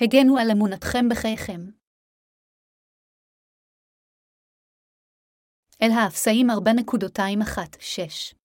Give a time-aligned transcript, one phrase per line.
[0.00, 1.60] הגנו על אמונתכם בחייכם.
[5.82, 8.39] אל האפסאים 4.216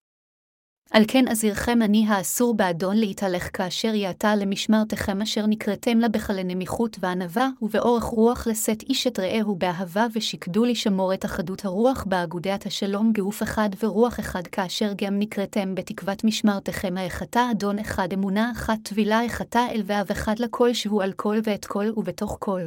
[0.92, 6.98] על כן אזירכם אני האסור באדון להתהלך כאשר יעתה למשמרתכם אשר נקראתם לה בחלי נמיכות
[7.00, 13.14] וענווה, ובאורך רוח לשאת איש את רעהו באהבה, ושקדו לשמור את אחדות הרוח באגודת השלום
[13.14, 19.26] גוף אחד ורוח אחד, כאשר גם נקראתם בתקוות משמרתכם האחתה אדון אחד אמונה אחת טבילה
[19.26, 22.62] אחתה אל ואב אחד לכל שהוא על כל ואת כל ובתוך כל.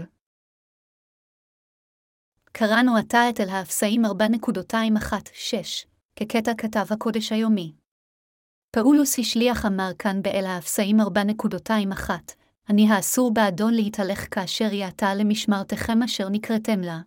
[2.53, 4.11] קראנו עתה את אל האפסיים 4.216,
[6.17, 7.78] כקטע כתב הקודש היומי.
[8.71, 12.11] פאולוס השליח אמר כאן באל האפסיים 4.21,
[12.71, 17.01] אני האסור באדון להתהלך כאשר יאתה למשמרתכם אשר נקראתם לה.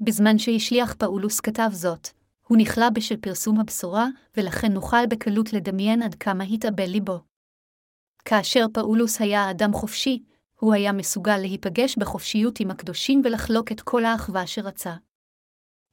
[0.00, 2.08] בזמן שהשליח פאולוס כתב זאת,
[2.46, 7.20] הוא נכלא בשל פרסום הבשורה, ולכן נוכל בקלות לדמיין עד כמה התאבל ליבו.
[8.24, 10.22] כאשר פאולוס היה אדם חופשי,
[10.60, 14.94] הוא היה מסוגל להיפגש בחופשיות עם הקדושים ולחלוק את כל האחווה שרצה.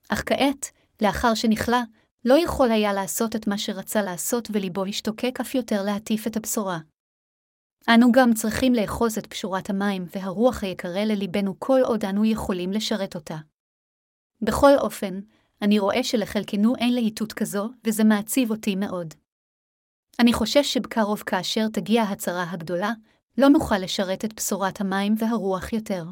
[0.10, 0.72] אך כעת,
[1.02, 1.78] לאחר שנכלא,
[2.26, 6.80] לא יכול היה לעשות את מה שרצה לעשות וליבו השתוקק אף יותר להטיף את הבשורה.
[7.90, 13.16] אנו גם צריכים לאחוז את פשורת המים והרוח היקרה לליבנו כל עוד אנו יכולים לשרת
[13.16, 13.38] אותה.
[14.42, 15.20] בכל אופן,
[15.62, 19.14] אני רואה שלחלקנו אין להיטות כזו, וזה מעציב אותי מאוד.
[20.20, 22.92] אני חושש שבקרוב כאשר תגיע הצרה הגדולה,
[23.38, 26.06] לא נוכל לשרת את בשורת המים והרוח יותר.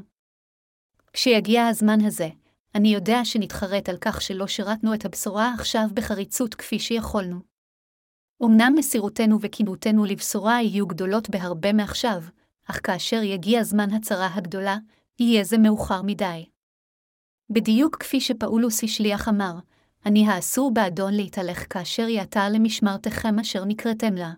[1.14, 2.30] כשיגיע הזמן הזה,
[2.76, 7.40] אני יודע שנתחרט על כך שלא שירתנו את הבשורה עכשיו בחריצות כפי שיכולנו.
[8.44, 12.24] אמנם מסירותנו וכינותנו לבשורה יהיו גדולות בהרבה מעכשיו,
[12.70, 14.78] אך כאשר יגיע זמן הצרה הגדולה,
[15.20, 16.46] יהיה זה מאוחר מדי.
[17.50, 19.54] בדיוק כפי שפאולוס השליח אמר,
[20.06, 24.34] אני האסור באדון להתהלך כאשר יעתה למשמרתכם אשר נקראתם לה.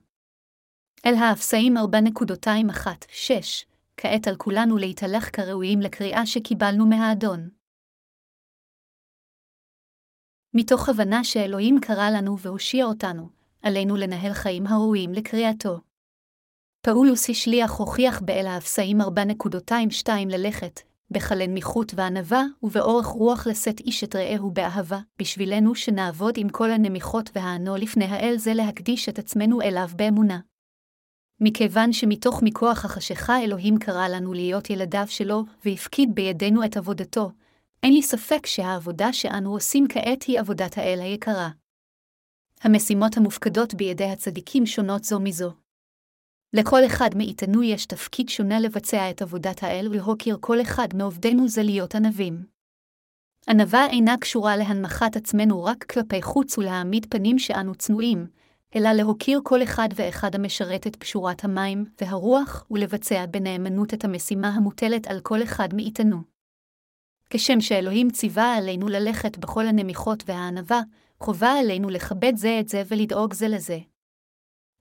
[1.05, 3.31] אל האפסאים 4.216,
[3.97, 7.49] כעת על כולנו להתהלך כראויים לקריאה שקיבלנו מהאדון.
[10.58, 13.30] מתוך הבנה שאלוהים קרא לנו והושיע אותנו,
[13.61, 15.80] עלינו לנהל חיים הראויים לקריאתו.
[16.82, 20.80] פאולוס השליח הוכיח באל האפסאים 4.22 ללכת,
[21.11, 27.30] בחלן מיחות וענווה, ובאורך רוח לשאת איש את רעהו באהבה, בשבילנו שנעבוד עם כל הנמיכות
[27.36, 30.39] והענו לפני האל זה להקדיש את עצמנו אליו באמונה.
[31.42, 37.32] מכיוון שמתוך מכוח החשיכה אלוהים קרא לנו להיות ילדיו שלו, והפקיד בידינו את עבודתו,
[37.83, 41.49] אין לי ספק שהעבודה שאנו עושים כעת היא עבודת האל היקרה.
[42.61, 45.52] המשימות המופקדות בידי הצדיקים שונות זו מזו.
[46.53, 51.64] לכל אחד מאיתנו יש תפקיד שונה לבצע את עבודת האל ולהוקיר כל אחד מעובדינו זה
[51.64, 52.45] להיות ענבים.
[53.49, 58.27] ענווה אינה קשורה להנמכת עצמנו רק כלפי חוץ ולהעמיד פנים שאנו צנועים,
[58.75, 65.08] אלא להוקיר כל אחד ואחד המשרת את פשורת המים והרוח ולבצע בנאמנות את המשימה המוטלת
[65.08, 66.34] על כל אחד מאיתנו.
[67.30, 70.81] כשם שאלוהים ציווה עלינו ללכת בכל הנמיכות והענווה,
[71.19, 73.80] חובה עלינו לכבד זה את זה ולדאוג זה לזה.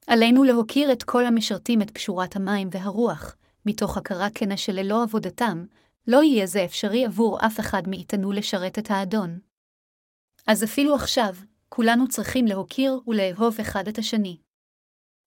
[0.06, 5.64] עלינו להוקיר את כל המשרתים את פשורת המים והרוח, מתוך הכרה כנה שללא עבודתם,
[6.06, 9.38] לא יהיה זה אפשרי עבור אף אחד מאיתנו לשרת את האדון.
[10.46, 11.34] אז אפילו עכשיו,
[11.68, 14.36] כולנו צריכים להוקיר ולאהוב אחד את השני.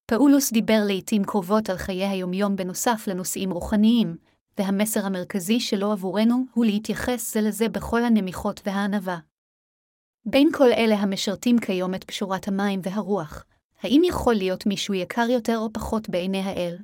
[0.06, 4.18] פאולוס דיבר לעתים קרובות על חיי היומיום בנוסף לנושאים רוחניים,
[4.58, 9.20] והמסר המרכזי שלו עבורנו הוא להתייחס זה לזה בכל הנמיכות והענווה.
[10.26, 13.46] בין כל אלה המשרתים כיום את פשורת המים והרוח,
[13.82, 16.78] האם יכול להיות מישהו יקר יותר או פחות בעיני האל?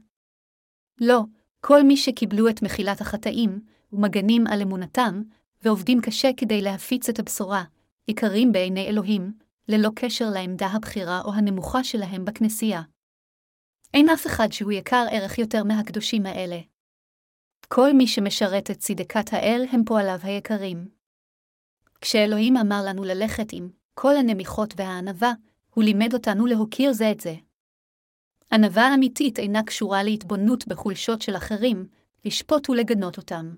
[1.01, 1.21] לא,
[1.61, 3.59] כל מי שקיבלו את מחילת החטאים,
[3.93, 5.21] ומגנים על אמונתם,
[5.63, 7.63] ועובדים קשה כדי להפיץ את הבשורה,
[8.07, 9.33] יקרים בעיני אלוהים,
[9.67, 12.81] ללא קשר לעמדה הבכירה או הנמוכה שלהם בכנסייה.
[13.93, 16.59] אין אף אחד שהוא יקר ערך יותר מהקדושים האלה.
[17.75, 20.87] כל מי שמשרת את צדקת האל הם פועליו היקרים.
[22.01, 25.33] כשאלוהים אמר לנו ללכת עם כל הנמיכות והענווה,
[25.73, 27.35] הוא לימד אותנו להוקיר זה את זה.
[28.51, 31.87] ענווה אמיתית אינה קשורה להתבוננות בחולשות של אחרים,
[32.25, 33.55] לשפוט ולגנות אותם.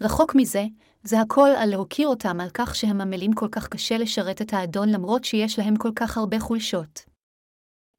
[0.00, 0.64] רחוק מזה,
[1.02, 4.88] זה הכל על להוקיר אותם על כך שהם עמלים כל כך קשה לשרת את האדון
[4.88, 7.04] למרות שיש להם כל כך הרבה חולשות.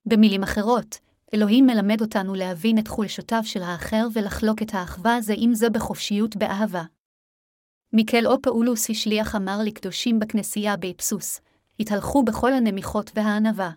[0.06, 1.00] במילים אחרות,
[1.34, 6.36] אלוהים מלמד אותנו להבין את חולשותיו של האחר ולחלוק את האחווה זה עם זה בחופשיות
[6.36, 6.84] באהבה.
[7.94, 11.42] מיקל או פאולוס השליח אמר לקדושים בכנסייה באפסוס,
[11.80, 13.72] התהלכו בכל הנמיכות והענווה.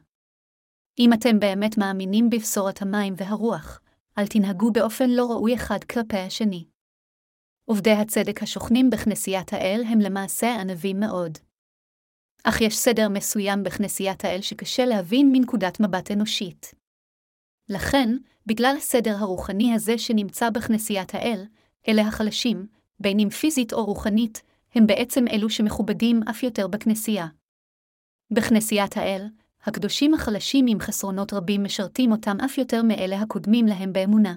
[0.99, 3.81] אם אתם באמת מאמינים בבשורת המים והרוח,
[4.19, 6.65] אל תנהגו באופן לא ראוי אחד כלפי השני.
[7.65, 11.39] עובדי הצדק השוכנים בכנסיית האל הם למעשה ענבים מאוד.
[12.45, 16.80] אך יש סדר מסוים בכנסיית האל שקשה להבין מנקודת מבט אנושית.
[17.71, 21.45] לכן, בגלל הסדר הרוחני הזה שנמצא בכנסיית האל,
[21.89, 22.67] אלה החלשים,
[23.01, 24.43] בין אם פיזית או רוחנית,
[24.75, 27.27] הם בעצם אלו שמכובדים אף יותר בכנסייה.
[28.31, 29.27] בכנסיית האל,
[29.65, 34.35] הקדושים החלשים עם חסרונות רבים משרתים אותם אף יותר מאלה הקודמים להם באמונה.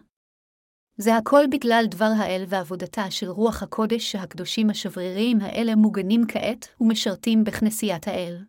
[0.98, 7.44] זה הכל בגלל דבר האל ועבודתה של רוח הקודש שהקדושים השבריריים האלה מוגנים כעת ומשרתים
[7.44, 8.44] בכנסיית האל.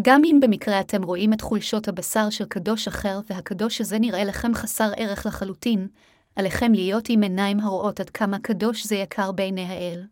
[0.00, 4.54] גם אם במקרה אתם רואים את חולשות הבשר של קדוש אחר והקדוש הזה נראה לכם
[4.54, 5.88] חסר ערך לחלוטין,
[6.36, 10.06] עליכם להיות עם עיניים הרואות עד כמה קדוש זה יקר בעיני האל.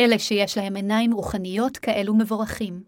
[0.00, 2.84] אלה שיש להם עיניים רוחניות כאלו מבורכים.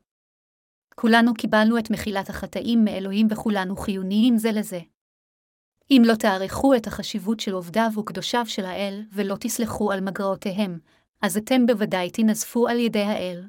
[0.95, 4.81] כולנו קיבלנו את מחילת החטאים מאלוהים וכולנו חיוניים זה לזה.
[5.91, 10.79] אם לא תעריכו את החשיבות של עובדיו וקדושיו של האל, ולא תסלחו על מגרעותיהם,
[11.23, 13.45] אז אתם בוודאי תנזפו על ידי האל.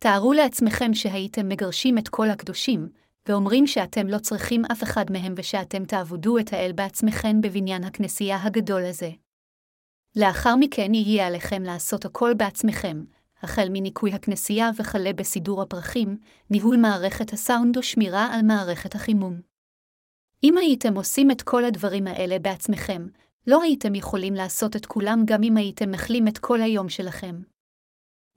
[0.00, 2.88] תארו לעצמכם שהייתם מגרשים את כל הקדושים,
[3.28, 8.84] ואומרים שאתם לא צריכים אף אחד מהם ושאתם תעבודו את האל בעצמכם בבניין הכנסייה הגדול
[8.84, 9.10] הזה.
[10.16, 13.04] לאחר מכן יהיה עליכם לעשות הכל בעצמכם,
[13.42, 16.16] החל מניקוי הכנסייה וכלה בסידור הפרחים,
[16.50, 19.40] ניהול מערכת הסאונד ושמירה על מערכת החימום.
[20.44, 23.06] אם הייתם עושים את כל הדברים האלה בעצמכם,
[23.46, 27.40] לא הייתם יכולים לעשות את כולם גם אם הייתם מחלים את כל היום שלכם.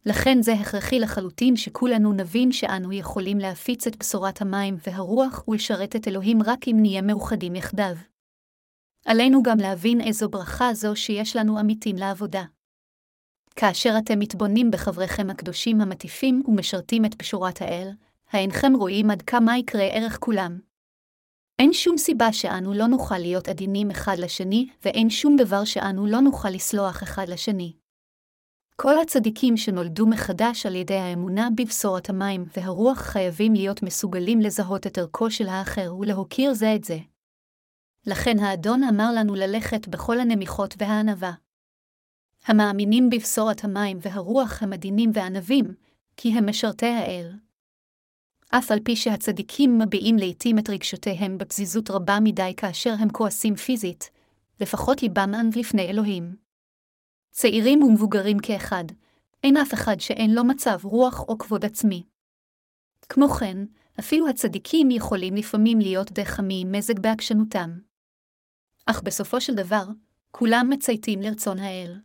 [0.05, 6.07] לכן זה הכרחי לחלוטין שכולנו נבין שאנו יכולים להפיץ את בשורת המים והרוח ולשרת את
[6.07, 7.95] אלוהים רק אם נהיה מאוחדים יחדיו.
[9.05, 12.43] עלינו גם להבין איזו ברכה זו שיש לנו עמיתים לעבודה.
[13.55, 17.89] כאשר אתם מתבוננים בחבריכם הקדושים המטיפים ומשרתים את פשורת האל,
[18.29, 20.59] האינכם רואים עד כמה יקרה ערך כולם.
[21.59, 26.19] אין שום סיבה שאנו לא נוכל להיות עדינים אחד לשני, ואין שום דבר שאנו לא
[26.21, 27.80] נוכל לסלוח אחד לשני.
[28.75, 34.97] כל הצדיקים שנולדו מחדש על ידי האמונה בבשורת המים והרוח חייבים להיות מסוגלים לזהות את
[34.97, 36.97] ערכו של האחר ולהוקיר זה את זה.
[38.05, 41.31] לכן האדון אמר לנו ללכת בכל הנמיכות והענווה.
[42.45, 45.73] המאמינים בבשורת המים והרוח הם עדינים וענבים,
[46.17, 47.31] כי הם משרתי האל.
[48.49, 54.09] אף על פי שהצדיקים מביעים לעתים את רגשותיהם בפזיזות רבה מדי כאשר הם כועסים פיזית,
[54.59, 56.50] לפחות ליבם ענב לפני אלוהים.
[57.31, 58.83] צעירים ומבוגרים כאחד,
[59.43, 62.03] אין אף אחד שאין לו מצב רוח או כבוד עצמי.
[63.09, 63.57] כמו כן,
[63.99, 67.79] אפילו הצדיקים יכולים לפעמים להיות די חמים מזג בעקשנותם.
[68.85, 69.85] אך בסופו של דבר,
[70.31, 71.99] כולם מצייתים לרצון האל.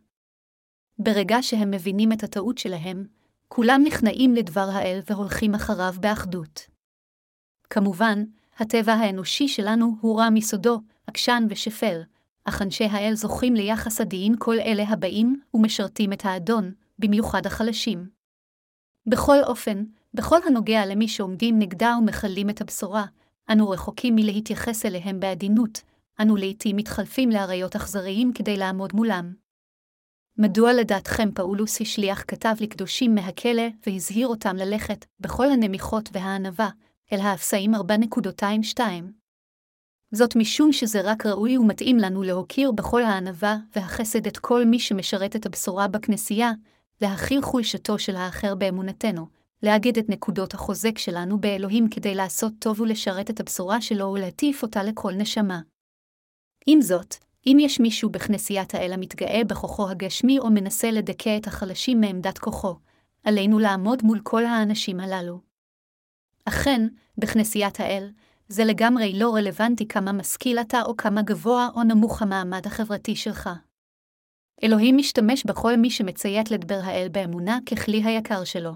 [0.99, 3.07] ברגע שהם מבינים את הטעות שלהם,
[3.47, 6.67] כולם נכנעים לדבר האל והולכים אחריו באחדות.
[7.69, 8.23] כמובן,
[8.57, 12.01] הטבע האנושי שלנו הוא רע מסודו, עקשן ושפל,
[12.49, 18.09] אך אנשי האל זוכים ליחס עדין כל אלה הבאים ומשרתים את האדון, במיוחד החלשים.
[19.07, 19.83] בכל אופן,
[20.13, 23.05] בכל הנוגע למי שעומדים נגדה ומכלים את הבשורה,
[23.51, 25.81] אנו רחוקים מלהתייחס אליהם בעדינות,
[26.21, 29.33] אנו לעתים מתחלפים לאריות אכזריים כדי לעמוד מולם.
[30.37, 36.69] מדוע לדעתכם פאולוס השליח כתב לקדושים מהכלא והזהיר אותם ללכת, בכל הנמיכות והענווה,
[37.13, 38.81] אל האפסאים 4.22?
[40.11, 45.35] זאת משום שזה רק ראוי ומתאים לנו להוקיר בכל הענווה והחסד את כל מי שמשרת
[45.35, 46.51] את הבשורה בכנסייה,
[47.01, 49.27] להכיל חולשתו של האחר באמונתנו,
[49.63, 54.83] לאגד את נקודות החוזק שלנו באלוהים כדי לעשות טוב ולשרת את הבשורה שלו ולהטיף אותה
[54.83, 55.59] לכל נשמה.
[56.65, 57.15] עם זאת,
[57.47, 62.75] אם יש מישהו בכנסיית האל המתגאה בכוחו הגשמי או מנסה לדכא את החלשים מעמדת כוחו,
[63.23, 65.39] עלינו לעמוד מול כל האנשים הללו.
[66.45, 66.87] אכן,
[67.17, 68.09] בכנסיית האל,
[68.49, 73.49] זה לגמרי לא רלוונטי כמה משכיל אתה או כמה גבוה או נמוך המעמד החברתי שלך.
[74.63, 78.71] אלוהים משתמש בכל מי שמציית לדבר האל באמונה ככלי היקר שלו.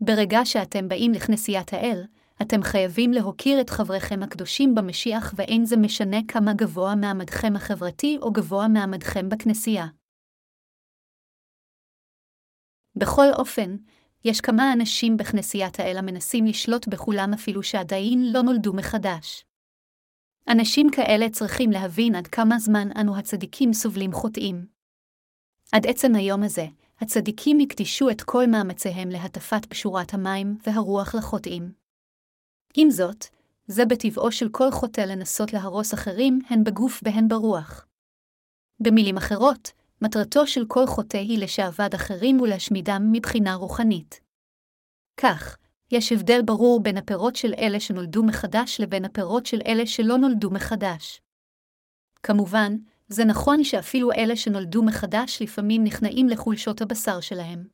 [0.00, 2.02] ברגע שאתם באים לכנסיית האל,
[2.42, 8.32] אתם חייבים להוקיר את חבריכם הקדושים במשיח ואין זה משנה כמה גבוה מעמדכם החברתי או
[8.32, 9.86] גבוה מעמדכם בכנסייה.
[12.96, 13.76] בכל אופן,
[14.24, 19.44] יש כמה אנשים בכנסיית האל המנסים לשלוט בכולם אפילו שעדיין לא נולדו מחדש.
[20.48, 24.66] אנשים כאלה צריכים להבין עד כמה זמן אנו הצדיקים סובלים חוטאים.
[25.72, 26.66] עד עצם היום הזה,
[27.00, 31.72] הצדיקים הקדישו את כל מאמציהם להטפת פשורת המים והרוח לחוטאים.
[32.74, 33.24] עם זאת,
[33.66, 37.86] זה בטבעו של כל חוטא לנסות להרוס אחרים הן בגוף והן ברוח.
[38.80, 44.20] במילים אחרות, מטרתו של כל חוטא היא לשעבד אחרים ולהשמידם מבחינה רוחנית.
[45.16, 45.56] כך,
[45.90, 50.50] יש הבדל ברור בין הפירות של אלה שנולדו מחדש לבין הפירות של אלה שלא נולדו
[50.50, 51.20] מחדש.
[52.22, 52.76] כמובן,
[53.08, 57.64] זה נכון שאפילו אלה שנולדו מחדש לפעמים נכנעים לחולשות הבשר שלהם.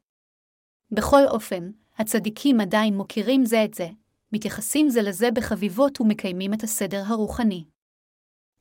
[0.91, 3.89] בכל אופן, הצדיקים עדיין מוכירים זה את זה,
[4.33, 7.65] מתייחסים זה לזה בחביבות ומקיימים את הסדר הרוחני.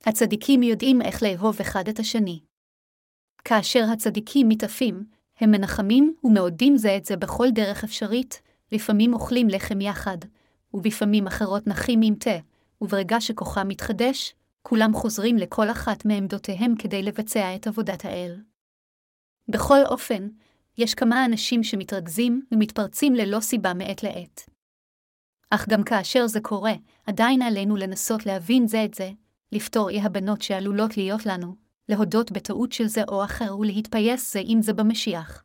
[0.05, 2.44] הצדיקים יודעים איך לאהוב אחד את השני.
[3.45, 5.05] כאשר הצדיקים מתעפים,
[5.39, 10.17] הם מנחמים ומעודים זה את זה בכל דרך אפשרית, לפעמים אוכלים לחם יחד,
[10.73, 12.37] ובפעמים אחרות נחים עם תה,
[12.81, 18.41] וברגע שכוחם מתחדש, כולם חוזרים לכל אחת מעמדותיהם כדי לבצע את עבודת האל.
[19.47, 20.27] בכל אופן,
[20.77, 24.49] יש כמה אנשים שמתרכזים ומתפרצים ללא סיבה מעת לעת.
[25.49, 26.73] אך גם כאשר זה קורה,
[27.07, 29.11] עדיין עלינו לנסות להבין זה את זה,
[29.51, 34.61] לפתור אי הבנות שעלולות להיות לנו, להודות בטעות של זה או אחר ולהתפייס זה עם
[34.61, 35.43] זה במשיח.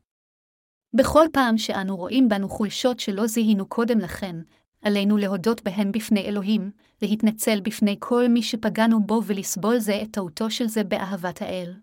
[0.94, 4.36] בכל פעם שאנו רואים בנו חולשות שלא זיהינו קודם לכן,
[4.82, 6.70] עלינו להודות בהן בפני אלוהים,
[7.02, 11.74] להתנצל בפני כל מי שפגענו בו ולסבול זה את טעותו של זה באהבת האל.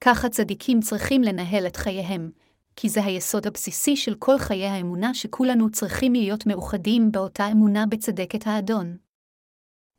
[0.00, 2.30] כך הצדיקים צריכים לנהל את חייהם,
[2.76, 8.46] כי זה היסוד הבסיסי של כל חיי האמונה שכולנו צריכים להיות מאוחדים באותה אמונה בצדקת
[8.46, 8.96] האדון.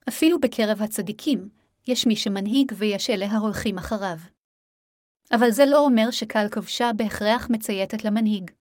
[0.10, 1.50] אפילו בקרב הצדיקים,
[1.88, 4.18] יש מי שמנהיג ויש אלה ההולכים אחריו.
[5.32, 8.52] אבל זה לא אומר שקל כבשה בהכרח מצייתת למנהיג.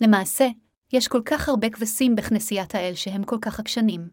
[0.00, 0.48] למעשה,
[0.92, 4.08] יש כל כך הרבה כבשים בכנסיית האל שהם כל כך עקשנים.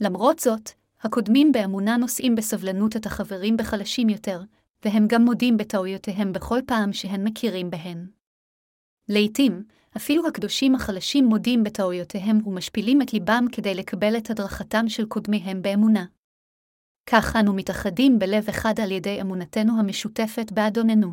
[0.00, 4.42] למרות זאת, הקודמים באמונה נושאים בסבלנות את החברים בחלשים יותר,
[4.84, 8.06] והם גם מודים בטעויותיהם בכל פעם שהם מכירים בהן.
[9.08, 9.64] לעתים,
[9.96, 16.04] אפילו הקדושים החלשים מודים בטעויותיהם ומשפילים את ליבם כדי לקבל את הדרכתם של קודמיהם באמונה.
[17.06, 21.12] כך אנו מתאחדים בלב אחד על ידי אמונתנו המשותפת באדוננו.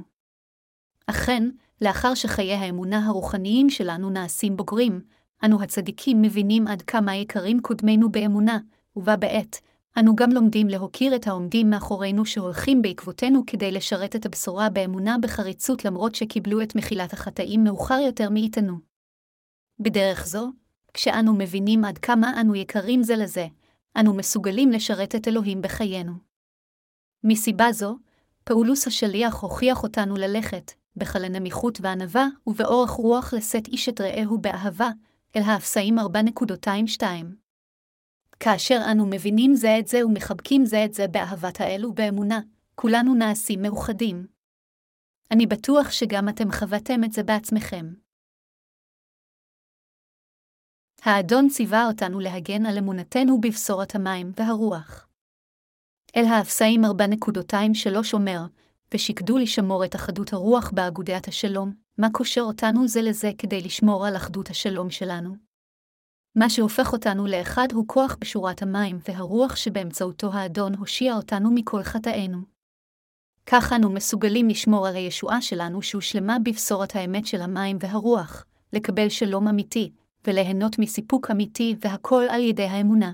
[1.08, 1.44] אכן,
[1.82, 5.02] לאחר שחיי האמונה הרוחניים שלנו נעשים בוגרים,
[5.46, 8.60] אנו הצדיקים מבינים עד כמה יקרים קודמינו באמונה,
[8.96, 9.60] ובה בעת,
[10.00, 15.86] אנו גם לומדים להוקיר את העומדים מאחורינו שהולכים בעקבותינו כדי לשרת את הבשורה באמונה בחריצות
[15.86, 18.74] למרות שקיבלו את מחילת החטאים מאוחר יותר מאיתנו.
[19.80, 20.50] בדרך זו,
[20.94, 23.48] כשאנו מבינים עד כמה אנו יקרים זה לזה,
[23.98, 26.14] אנו מסוגלים לשרת את אלוהים בחיינו.
[27.24, 27.98] מסיבה זו,
[28.44, 34.90] פאולוס השליח הוכיח אותנו ללכת, בחל הנמיכות וענווה, ובאורך רוח לשאת איש את רעהו באהבה,
[35.36, 37.04] אל האפסאים 4.22.
[38.40, 42.40] כאשר אנו מבינים זה את זה ומחבקים זה את זה באהבת האל ובאמונה,
[42.76, 44.28] כולנו נעשים מאוחדים.
[45.32, 47.86] אני בטוח שגם אתם חוויתם את זה בעצמכם.
[51.04, 55.08] האדון ציווה אותנו להגן על אמונתנו בבשורת המים והרוח.
[56.16, 58.40] אל האפסאים 4.23 אומר,
[58.94, 64.16] ושקדו לשמור את אחדות הרוח באגודת השלום, מה קושר אותנו זה לזה כדי לשמור על
[64.16, 65.36] אחדות השלום שלנו.
[66.36, 72.38] מה שהופך אותנו לאחד הוא כוח בשורת המים והרוח שבאמצעותו האדון הושיע אותנו מכל חטאינו.
[73.46, 79.48] כך אנו מסוגלים לשמור על הישועה שלנו שהושלמה בבשורת האמת של המים והרוח, לקבל שלום
[79.48, 79.92] אמיתי,
[80.28, 83.12] וליהנות מסיפוק אמיתי והכל על ידי האמונה.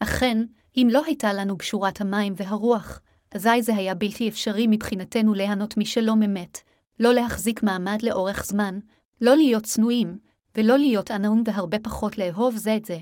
[0.00, 0.38] אכן,
[0.76, 3.00] אם לא הייתה לנו בשורת המים והרוח,
[3.34, 6.58] אזי זה היה בלתי אפשרי מבחינתנו ליהנות משלום אמת,
[7.00, 8.78] לא להחזיק מעמד לאורך זמן,
[9.20, 10.18] לא להיות צנועים,
[10.56, 12.98] ולא להיות ענון והרבה פחות לאהוב זה את זה.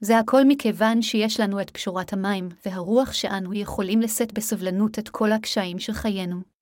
[0.00, 5.32] זה הכל מכיוון שיש לנו את פשורת המים והרוח שאנו יכולים לשאת בסבלנות את כל
[5.32, 6.55] הקשיים של חיינו.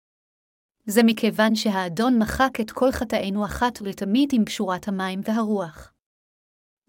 [0.87, 5.93] זה מכיוון שהאדון מחק את כל חטאינו אחת ולתמיד עם פשורת המים והרוח.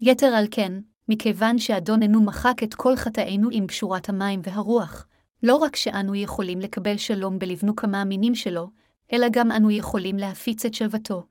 [0.00, 0.72] יתר על כן,
[1.08, 5.06] מכיוון שאדוננו מחק את כל חטאינו עם פשורת המים והרוח,
[5.42, 8.70] לא רק שאנו יכולים לקבל שלום בלבנו כמה מינים שלו,
[9.12, 11.26] אלא גם אנו יכולים להפיץ את שלוותו.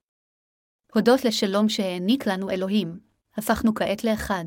[0.94, 3.00] הודות לשלום שהעניק לנו אלוהים,
[3.36, 4.46] הפכנו כעת לאחד.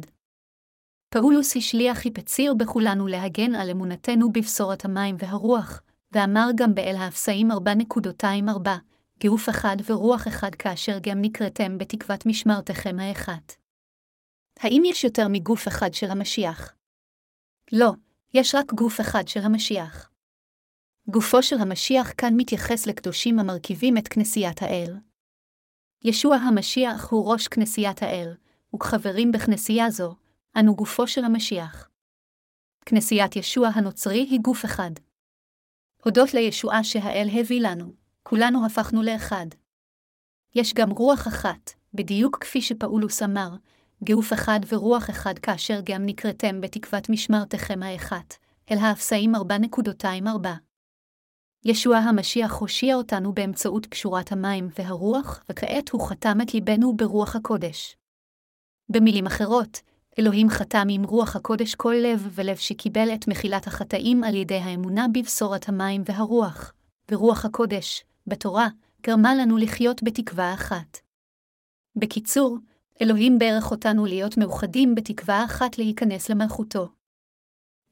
[1.10, 5.82] פאולוס השליח היפציר בכולנו להגן על אמונתנו בבשורת המים והרוח,
[6.12, 8.68] ואמר גם באל האפסאים 4.24,
[9.26, 13.52] גוף אחד ורוח אחד כאשר גם נקראתם בתקוות משמרתכם האחת.
[14.60, 16.74] האם יש יותר מגוף אחד של המשיח?
[17.72, 17.92] לא,
[18.34, 20.10] יש רק גוף אחד של המשיח.
[21.10, 24.96] גופו של המשיח כאן מתייחס לקדושים המרכיבים את כנסיית האל.
[26.04, 28.34] ישוע המשיח הוא ראש כנסיית האל,
[28.74, 30.14] וכחברים בכנסייה זו,
[30.56, 31.88] אנו גופו של המשיח.
[32.86, 34.90] כנסיית ישוע הנוצרי היא גוף אחד.
[36.08, 39.46] הודות לישועה שהאל הביא לנו, כולנו הפכנו לאחד.
[40.54, 43.48] יש גם רוח אחת, בדיוק כפי שפאולוס אמר,
[44.08, 48.34] גוף אחד ורוח אחד כאשר גם נקראתם בתקוות משמרתכם האחת,
[48.70, 50.48] אל האפסאים 4.24.
[51.64, 57.96] ישוע המשיח הושיע אותנו באמצעות פשורת המים והרוח, וכעת הוא חתם את ליבנו ברוח הקודש.
[58.88, 59.80] במילים אחרות,
[60.18, 65.06] אלוהים חתם עם רוח הקודש כל לב ולב שקיבל את מחילת החטאים על ידי האמונה
[65.14, 66.72] בבשורת המים והרוח,
[67.10, 68.68] ורוח הקודש, בתורה,
[69.06, 70.98] גרמה לנו לחיות בתקווה אחת.
[71.96, 72.58] בקיצור,
[73.02, 76.88] אלוהים ברך אותנו להיות מאוחדים בתקווה אחת להיכנס למלכותו.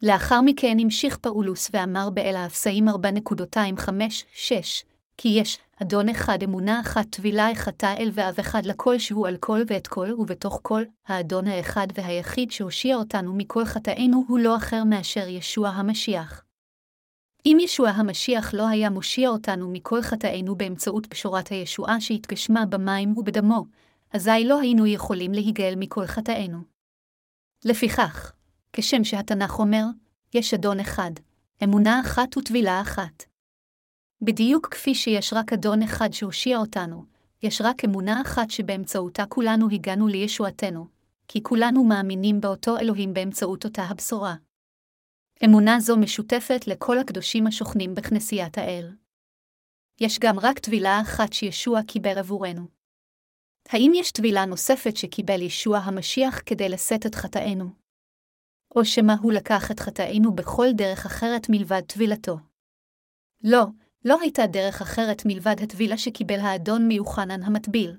[0.03, 2.93] לאחר מכן המשיך פאולוס ואמר באל האפסאים 4.25-6,
[5.19, 9.63] כי יש אדון אחד אמונה אחת טבילה אחתה אל ואב אחד לכל שהוא על כל
[9.67, 15.29] ואת כל ובתוך כל, האדון האחד והיחיד שהושיע אותנו מכל חטאינו הוא לא אחר מאשר
[15.29, 16.43] ישוע המשיח.
[17.47, 23.65] אם ישוע המשיח לא היה מושיע אותנו מכל חטאינו באמצעות פשורת הישועה שהתגשמה במים ובדמו,
[24.13, 26.59] אזי לא היינו יכולים להיגאל מכל חטאינו.
[27.65, 28.33] לפיכך,
[28.73, 29.85] כשם שהתנ"ך אומר,
[30.35, 31.11] יש אדון אחד,
[31.65, 33.36] אמונה אחת וטבילה אחת.
[34.27, 37.05] בדיוק כפי שיש רק אדון אחד שהושיע אותנו,
[37.43, 40.87] יש רק אמונה אחת שבאמצעותה כולנו הגענו לישועתנו,
[41.29, 44.35] כי כולנו מאמינים באותו אלוהים באמצעות אותה הבשורה.
[45.45, 48.97] אמונה זו משותפת לכל הקדושים השוכנים בכנסיית האל.
[50.01, 52.67] יש גם רק טבילה אחת שישוע קיבל עבורנו.
[53.69, 57.71] האם יש טבילה נוספת שקיבל ישוע המשיח כדי לשאת את חטאינו?
[58.77, 62.37] או שמא הוא לקח את חטאינו בכל דרך אחרת מלבד טבילתו?
[63.45, 63.65] לא,
[64.07, 67.97] לא הייתה דרך אחרת מלבד הטבילה שקיבל האדון מיוחנן המטביל.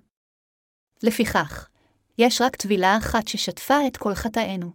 [1.03, 1.69] לפיכך,
[2.17, 4.71] יש רק טבילה אחת ששטפה את כל חטאינו.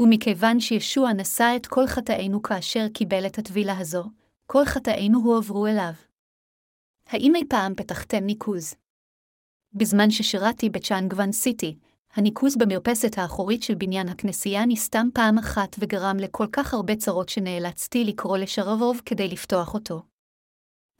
[0.00, 4.04] ומכיוון שישוע נשא את כל חטאינו כאשר קיבל את הטבילה הזו,
[4.46, 5.92] כל חטאינו הועברו אליו.
[7.06, 8.74] האם אי פעם פתחתם ניקוז?
[9.72, 11.76] בזמן ששירתי בצ'אנגוון סיטי,
[12.14, 18.04] הניקוז במרפסת האחורית של בניין הכנסייה נסתם פעם אחת וגרם לכל כך הרבה צרות שנאלצתי
[18.04, 20.13] לקרוא לשרבוב כדי לפתוח אותו.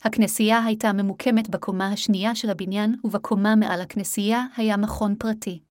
[0.05, 5.63] הכנסייה הייתה ממוקמת בקומה השנייה של הבניין, ובקומה מעל הכנסייה היה מכון פרטי.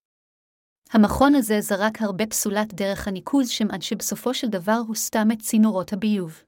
[0.92, 5.94] המכון הזה זרק הרבה פסולת דרך הניקוז שם עד שבסופו של דבר הוסתם את צינורות
[5.94, 6.44] הביוב.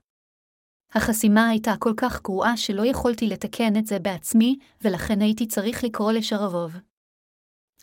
[0.93, 6.11] החסימה הייתה כל כך גרועה שלא יכולתי לתקן את זה בעצמי, ולכן הייתי צריך לקרוא
[6.11, 6.75] לשרבוב.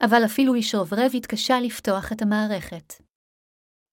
[0.02, 2.92] אבל אפילו ישרברב התקשה לפתוח את המערכת.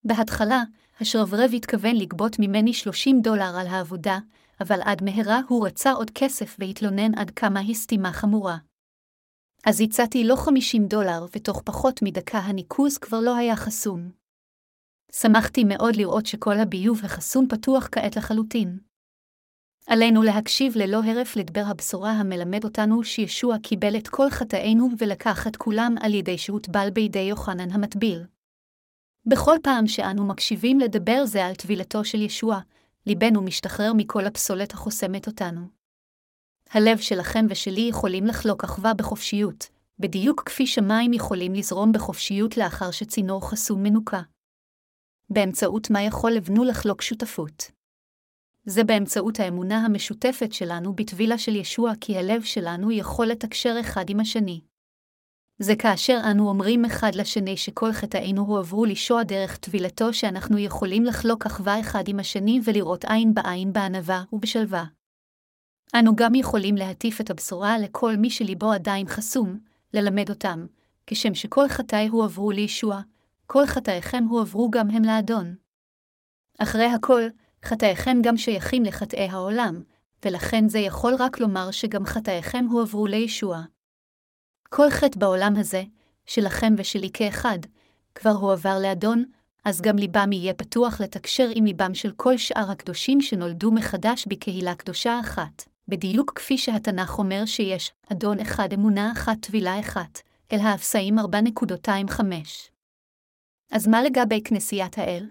[0.03, 0.63] בהתחלה,
[0.99, 4.19] השרברב התכוון לגבות ממני 30 דולר על העבודה,
[4.61, 8.57] אבל עד מהרה הוא רצה עוד כסף והתלונן עד כמה היא סתימה חמורה.
[9.65, 14.11] אז הצעתי לו 50 דולר, ותוך פחות מדקה הניקוז כבר לא היה חסום.
[15.11, 18.79] שמחתי מאוד לראות שכל הביוב החסום פתוח כעת לחלוטין.
[19.87, 25.55] עלינו להקשיב ללא הרף לדבר הבשורה המלמד אותנו שישוע קיבל את כל חטאינו ולקח את
[25.55, 28.23] כולם על ידי שהוטבל בידי יוחנן המטביל.
[29.25, 32.59] בכל פעם שאנו מקשיבים לדבר זה על טבילתו של ישוע,
[33.09, 35.61] ליבנו משתחרר מכל הפסולת החוסמת אותנו.
[36.69, 39.69] הלב שלכם ושלי יכולים לחלוק אחווה בחופשיות,
[39.99, 44.21] בדיוק כפי שמים יכולים לזרום בחופשיות לאחר שצינור חסום מנוקה.
[45.29, 47.71] באמצעות מה יכול לבנו לחלוק שותפות.
[48.65, 54.19] זה באמצעות האמונה המשותפת שלנו בטבילה של ישוע כי הלב שלנו יכול לתקשר אחד עם
[54.19, 54.61] השני.
[55.61, 61.45] זה כאשר אנו אומרים אחד לשני שכל חטאינו הועברו לשוע דרך טבילתו שאנחנו יכולים לחלוק
[61.45, 64.85] אחווה אחד עם השני ולראות עין בעין בענווה ובשלווה.
[65.95, 69.59] אנו גם יכולים להטיף את הבשורה לכל מי שליבו עדיין חסום,
[69.93, 70.65] ללמד אותם,
[71.07, 73.01] כשם שכל חטאי הועברו לישוע,
[73.47, 75.55] כל חטאיכם הועברו גם הם לאדון.
[76.59, 77.21] אחרי הכל,
[77.65, 79.83] חטאיכם גם שייכים לחטאי העולם,
[80.25, 83.63] ולכן זה יכול רק לומר שגם חטאיכם הועברו לישוע.
[84.69, 85.83] כל חטא בעולם הזה,
[86.25, 87.59] שלכם ושלי כאחד,
[88.15, 89.23] כבר הועבר לאדון,
[89.65, 94.75] אז גם ליבם יהיה פתוח לתקשר עם ליבם של כל שאר הקדושים שנולדו מחדש בקהילה
[94.75, 100.19] קדושה אחת, בדיוק כפי שהתנ"ך אומר שיש אדון אחד אמונה אחת טבילה אחת,
[100.51, 102.23] אל האפסאים 4.25.
[103.71, 105.29] אז מה לגבי כנסיית האל?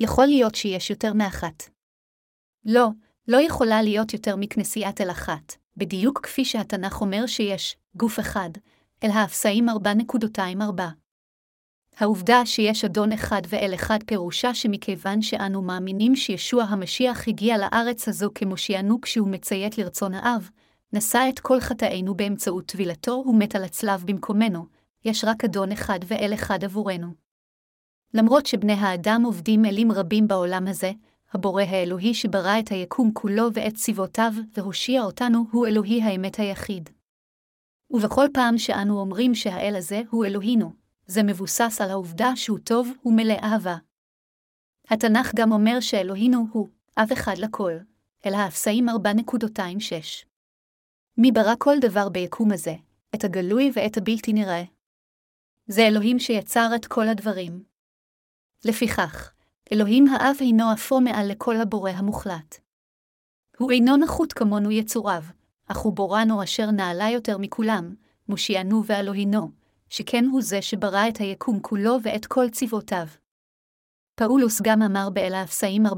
[0.00, 1.62] יכול להיות שיש יותר מאחת.
[2.64, 2.88] לא,
[3.28, 8.50] לא יכולה להיות יותר מכנסיית אל אחת, בדיוק כפי שהתנ"ך אומר שיש גוף אחד,
[9.04, 10.82] אל האפסאים 4.24.
[11.98, 18.30] העובדה שיש אדון אחד ואל אחד פירושה שמכיוון שאנו מאמינים שישוע המשיח הגיע לארץ הזו
[18.34, 20.50] כמושיענו כשהוא מציית לרצון האב,
[20.92, 24.66] נשא את כל חטאינו באמצעות טבילתו ומת על הצלב במקומנו,
[25.04, 27.14] יש רק אדון אחד ואל אחד עבורנו.
[28.14, 30.92] למרות שבני האדם עובדים אלים רבים בעולם הזה,
[31.32, 36.90] הבורא האלוהי שברא את היקום כולו ואת צבאותיו, והושיע אותנו, הוא אלוהי האמת היחיד.
[37.90, 40.72] ובכל פעם שאנו אומרים שהאל הזה הוא אלוהינו,
[41.06, 43.76] זה מבוסס על העובדה שהוא טוב ומלא אהבה.
[44.88, 47.72] התנ"ך גם אומר שאלוהינו הוא אב אחד לכל,
[48.26, 48.92] אל האפסאים 4.26.
[51.16, 52.74] מי ברא כל דבר ביקום הזה,
[53.14, 54.62] את הגלוי ואת הבלתי נראה?
[55.66, 57.62] זה אלוהים שיצר את כל הדברים.
[58.64, 59.32] לפיכך,
[59.72, 62.58] אלוהים האב אינו אפו מעל לכל הבורא המוחלט.
[63.58, 65.22] הוא אינו נחות כמונו יצוריו,
[65.66, 67.94] אך הוא בורנו אשר נעלה יותר מכולם,
[68.28, 69.50] מושיענו ואלוהינו,
[69.88, 73.06] שכן הוא זה שברא את היקום כולו ואת כל צבאותיו.
[74.14, 75.92] פאולוס גם אמר באל האפסאים 4.26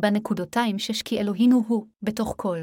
[1.04, 2.58] כי אלוהינו הוא, בתוך כל.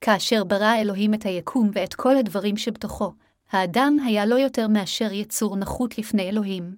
[0.00, 3.12] כאשר ברא אלוהים את היקום ואת כל הדברים שבתוכו,
[3.50, 6.76] האדם היה לא יותר מאשר יצור נחות לפני אלוהים.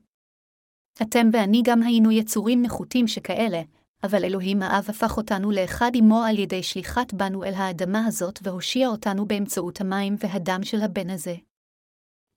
[1.03, 3.63] אתם ואני גם היינו יצורים נחותים שכאלה,
[4.03, 8.89] אבל אלוהים האב הפך אותנו לאחד עמו על ידי שליחת בנו אל האדמה הזאת והושיע
[8.89, 11.35] אותנו באמצעות המים והדם של הבן הזה.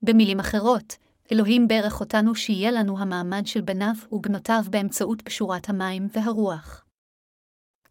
[0.02, 0.96] במילים אחרות,
[1.32, 6.84] אלוהים ברך אותנו שיהיה לנו המעמד של בניו ובנותיו באמצעות פשורת המים והרוח.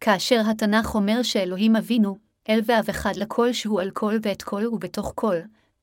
[0.00, 2.16] כאשר התנ"ך אומר שאלוהים אבינו,
[2.48, 5.36] אל ואב אחד לכל שהוא על כל ואת כל ובתוך כל,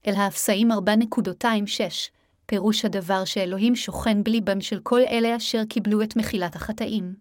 [0.07, 0.75] אל האפסאים 4.26,
[2.45, 7.15] פירוש הדבר שאלוהים שוכן בליבם של כל אלה אשר קיבלו את מחילת החטאים.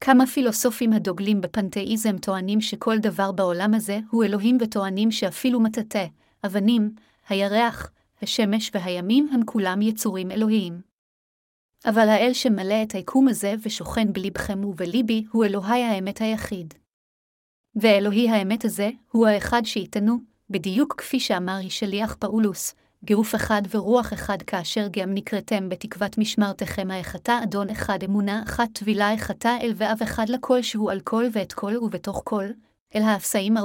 [0.00, 6.06] כמה פילוסופים הדוגלים בפנתאיזם טוענים שכל דבר בעולם הזה הוא אלוהים וטוענים שאפילו מטאטא,
[6.46, 6.94] אבנים,
[7.28, 7.90] הירח,
[8.22, 10.80] השמש והימים הם כולם יצורים אלוהיים.
[11.84, 16.74] אבל האל שמלא את היקום הזה ושוכן בלבכם ובליבי הוא אלוהי האמת היחיד.
[17.76, 20.16] ואלוהי האמת הזה הוא האחד שאיתנו,
[20.50, 22.74] בדיוק כפי שאמר שליח פאולוס,
[23.04, 29.14] גירוף אחד ורוח אחד כאשר גם נקראתם בתקוות משמרתכם האחתה אדון אחד אמונה אחת טבילה
[29.14, 32.44] אחתה אל ואב אחד לכל שהוא על כל ואת כל ובתוך כל,
[32.94, 33.62] אל האפסאים 4.246.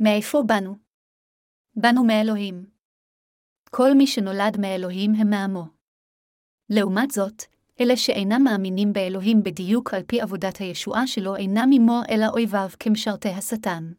[0.00, 0.76] מאיפה באנו?
[1.76, 2.66] באנו מאלוהים.
[3.70, 5.64] כל מי שנולד מאלוהים הם מעמו.
[6.70, 7.42] לעומת זאת,
[7.80, 13.28] אלה שאינם מאמינים באלוהים בדיוק על פי עבודת הישועה שלו אינם עמו אלא אויביו כמשרתי
[13.28, 13.92] השטן.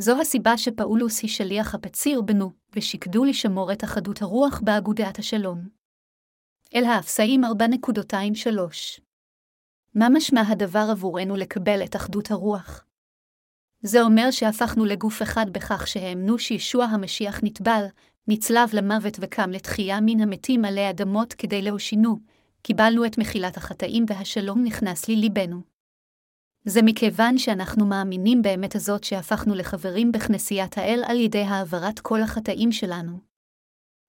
[0.00, 5.68] זו הסיבה שפאולוס היא שליח הפציר בנו, ושיקדו לשמור את אחדות הרוח באגודת השלום.
[6.74, 9.00] אל האפסאים 4.23
[9.94, 12.84] מה משמע הדבר עבורנו לקבל את אחדות הרוח?
[13.82, 17.84] זה אומר שהפכנו לגוף אחד בכך שהאמנו שישוע המשיח נטבל,
[18.28, 22.18] נצלב למוות וקם לתחייה מן המתים עלי אדמות כדי להושינו,
[22.62, 25.67] קיבלנו את מחילת החטאים והשלום נכנס לליבנו.
[26.64, 32.72] זה מכיוון שאנחנו מאמינים באמת הזאת שהפכנו לחברים בכנסיית האל על ידי העברת כל החטאים
[32.72, 33.18] שלנו.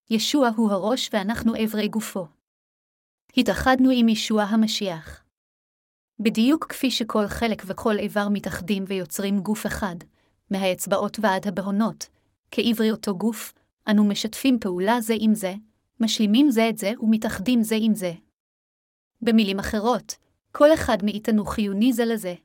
[0.10, 2.28] ישוע הוא הראש ואנחנו אברי גופו.
[3.38, 5.24] התאחדנו עם ישוע המשיח.
[6.20, 9.96] בדיוק כפי שכל חלק וכל איבר מתאחדים ויוצרים גוף אחד,
[10.52, 12.10] מהאצבעות ועד הבהונות,
[12.52, 13.54] כאברי אותו גוף,
[13.90, 15.54] אנו משתפים פעולה זה עם זה,
[16.00, 18.12] משלימים זה את זה ומתאחדים זה עם זה.
[19.22, 20.16] במילים אחרות,
[20.52, 22.36] כל אחד מאיתנו חיוני זה לזה.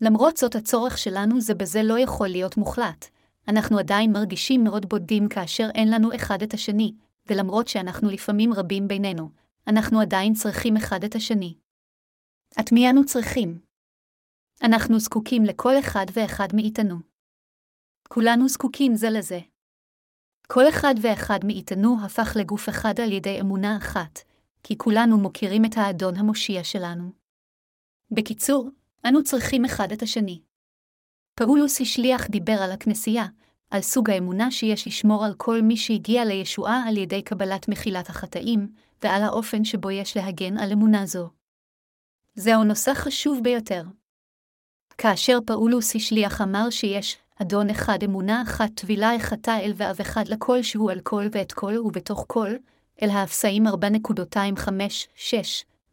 [0.00, 3.06] למרות זאת הצורך שלנו זה בזה לא יכול להיות מוחלט.
[3.48, 6.94] אנחנו עדיין מרגישים מאוד בודדים כאשר אין לנו אחד את השני,
[7.26, 9.30] ולמרות שאנחנו לפעמים רבים בינינו,
[9.66, 11.54] אנחנו עדיין צריכים אחד את השני.
[12.60, 13.60] את מי אנו צריכים?
[14.62, 16.96] אנחנו זקוקים לכל אחד ואחד מאיתנו.
[18.08, 19.40] כולנו זקוקים זה לזה.
[20.48, 24.18] כל אחד ואחד מאיתנו הפך לגוף אחד על ידי אמונה אחת,
[24.62, 27.12] כי כולנו מוכירים את האדון המושיע שלנו.
[28.10, 28.70] בקיצור,
[29.08, 30.42] אנו צריכים אחד את השני.
[31.34, 33.26] פאולוס השליח דיבר על הכנסייה,
[33.70, 38.68] על סוג האמונה שיש לשמור על כל מי שהגיע לישועה על ידי קבלת מחילת החטאים,
[39.02, 41.30] ועל האופן שבו יש להגן על אמונה זו.
[42.34, 43.82] זהו נושא חשוב ביותר.
[44.98, 50.62] כאשר פאולוס השליח אמר שיש אדון אחד אמונה אחת טבילה אחתה אל ואב אחד לכל
[50.62, 52.50] שהוא על כל ואת כל ובתוך כל,
[53.02, 53.72] אל האפסאים 4.256,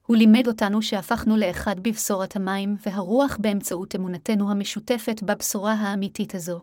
[0.05, 6.61] הוא לימד אותנו שהפכנו לאחד בבשורת המים והרוח באמצעות אמונתנו המשותפת בבשורה האמיתית הזו.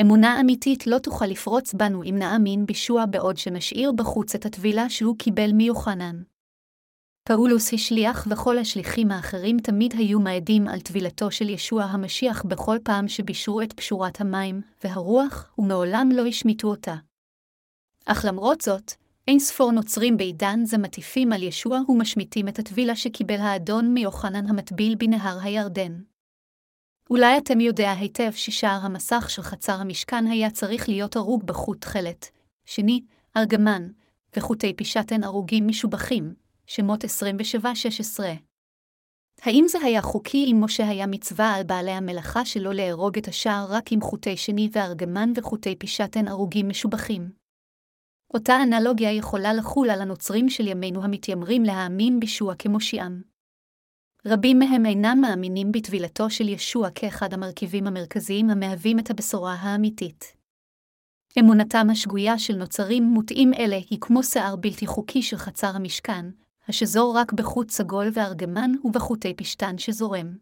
[0.00, 5.18] אמונה אמיתית לא תוכל לפרוץ בנו אם נאמין בישוע בעוד שנשאיר בחוץ את הטבילה שהוא
[5.18, 6.22] קיבל מיוחנן.
[7.28, 13.08] פאולוס השליח וכל השליחים האחרים תמיד היו מעדים על טבילתו של ישוע המשיח בכל פעם
[13.08, 17.07] שבישרו את פשורת המים והרוח, ומעולם לא השמיטו אותה.
[18.10, 18.92] אך למרות זאת,
[19.28, 24.94] אין ספור נוצרים בעידן זה מטיפים על ישוע ומשמיטים את הטבילה שקיבל האדון מיוחנן המטביל
[24.94, 25.92] בנהר הירדן.
[27.10, 32.30] אולי אתם יודע היטב ששער המסך של חצר המשכן היה צריך להיות הרוג בחוט תכלת,
[32.64, 33.00] שני,
[33.36, 33.88] ארגמן,
[34.36, 36.34] וחוטי פישתן הרוגים משובחים,
[36.66, 37.08] שמות 27-16.
[39.42, 43.66] האם זה היה חוקי אם משה היה מצווה על בעלי המלאכה שלא לארוג את השער
[43.68, 47.37] רק עם חוטי שני וארגמן וחוטי פישתן הרוגים משובחים?
[48.34, 53.22] אותה אנלוגיה יכולה לחול על הנוצרים של ימינו המתיימרים להאמין בישוע כמושיעם.
[54.26, 60.36] רבים מהם אינם מאמינים בטבילתו של ישוע כאחד המרכיבים המרכזיים המהווים את הבשורה האמיתית.
[61.40, 66.26] אמונתם השגויה של נוצרים מוטעים אלה היא כמו שיער בלתי חוקי של חצר המשכן,
[66.68, 70.36] השזור רק בחוט סגול וארגמן ובחוטי פשתן שזורם.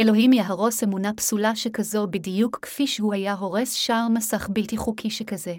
[0.00, 5.54] אלוהים יהרוס אמונה פסולה שכזו בדיוק כפי שהוא היה הורס שער מסך בלתי חוקי שכזה.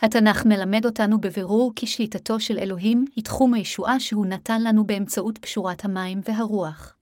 [0.00, 5.38] התנ"ך מלמד אותנו בבירור כי שליטתו של אלוהים היא תחום הישועה שהוא נתן לנו באמצעות
[5.38, 6.96] פשורת המים והרוח.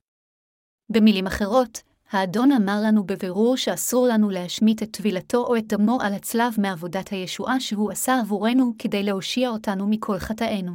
[0.91, 6.13] במילים אחרות, האדון אמר לנו בבירור שאסור לנו להשמיט את טבילתו או את דמו על
[6.13, 10.73] הצלב מעבודת הישועה שהוא עשה עבורנו כדי להושיע אותנו מכל חטאינו.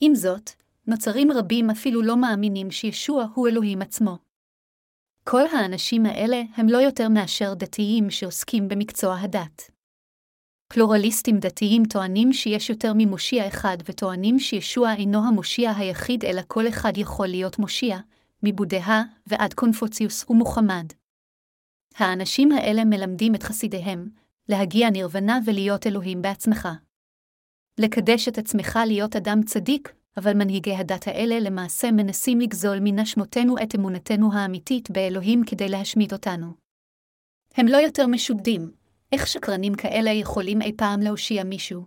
[0.00, 0.50] עם זאת,
[0.86, 4.18] נוצרים רבים אפילו לא מאמינים שישוע הוא אלוהים עצמו.
[5.24, 9.69] כל האנשים האלה הם לא יותר מאשר דתיים שעוסקים במקצוע הדת.
[10.74, 16.92] פלורליסטים דתיים טוענים שיש יותר ממושיע אחד וטוענים שישוע אינו המושיע היחיד אלא כל אחד
[16.96, 17.98] יכול להיות מושיע,
[18.42, 20.86] מבודהה ועד קונפוציוס ומוחמד.
[21.96, 24.08] האנשים האלה מלמדים את חסידיהם
[24.48, 26.68] להגיע נרוונה ולהיות אלוהים בעצמך.
[27.78, 33.74] לקדש את עצמך להיות אדם צדיק, אבל מנהיגי הדת האלה למעשה מנסים לגזול מנשמותינו את
[33.74, 36.52] אמונתנו האמיתית באלוהים כדי להשמיד אותנו.
[37.56, 38.79] הם לא יותר משודדים,
[39.12, 41.86] איך שקרנים כאלה יכולים אי פעם להושיע מישהו?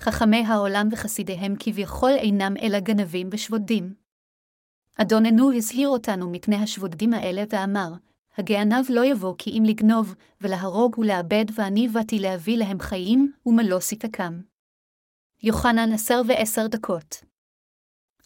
[0.00, 3.94] חכמי העולם וחסידיהם כביכול אינם אלא גנבים ושבודים.
[4.94, 7.92] אדוננו הזהיר אותנו מפני השבודים האלה ואמר,
[8.36, 14.40] הגנב לא יבוא כי אם לגנוב, ולהרוג ולאבד, ואני באתי להביא להם חיים, ומלוא סיפקם.
[15.42, 17.24] יוחנן עשר ועשר דקות.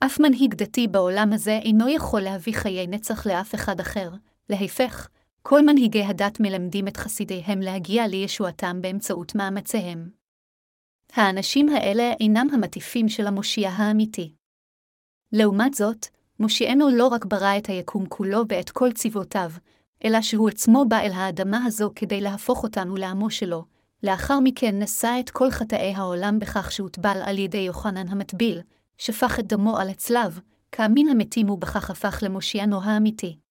[0.00, 4.10] אף מנהיג דתי בעולם הזה אינו יכול להביא חיי נצח לאף אחד אחר,
[4.48, 5.08] להפך,
[5.48, 10.10] כל מנהיגי הדת מלמדים את חסידיהם להגיע לישועתם באמצעות מאמציהם.
[11.12, 14.34] האנשים האלה אינם המטיפים של המושיע האמיתי.
[15.32, 16.06] לעומת זאת,
[16.40, 19.50] מושיענו לא רק ברא את היקום כולו ואת כל צבאותיו,
[20.04, 23.64] אלא שהוא עצמו בא אל האדמה הזו כדי להפוך אותנו לעמו שלו,
[24.02, 28.60] לאחר מכן נשא את כל חטאי העולם בכך שהוטבל על ידי יוחנן המטביל,
[28.98, 30.40] שפך את דמו על הצלב,
[30.72, 33.45] כאמין המתים ובכך הפך למושיענו האמיתי.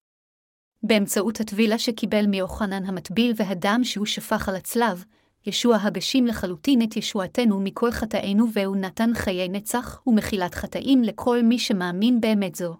[0.83, 5.05] באמצעות הטבילה שקיבל מיוחנן המטביל והדם שהוא שפך על הצלב,
[5.45, 11.59] ישוע הגשים לחלוטין את ישועתנו מכל חטאינו והוא נתן חיי נצח ומחילת חטאים לכל מי
[11.59, 12.75] שמאמין באמת זו.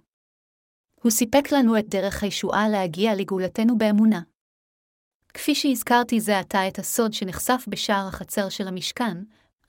[1.01, 4.21] הוא סיפק לנו את דרך הישועה להגיע לגאולתנו באמונה.
[5.33, 9.17] כפי שהזכרתי זה עתה את הסוד שנחשף בשער החצר של המשכן,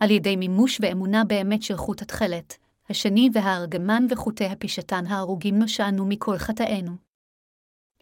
[0.01, 2.57] על ידי מימוש ואמונה באמת של חוט התכלת,
[2.91, 7.06] השני והארגמן וחוטי הפישתן ההרוגים נושענו מכל חטאינו.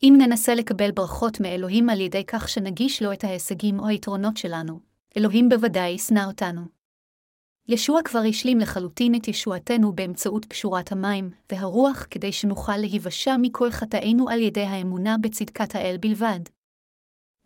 [0.03, 4.81] אם ננסה לקבל ברכות מאלוהים על ידי כך שנגיש לו את ההישגים או היתרונות שלנו,
[5.17, 6.63] אלוהים בוודאי ישנא אותנו.
[7.69, 14.29] ישוע כבר השלים לחלוטין את ישועתנו באמצעות פשורת המים והרוח כדי שנוכל להיוושע מכל חטאינו
[14.29, 16.41] על ידי האמונה בצדקת האל בלבד.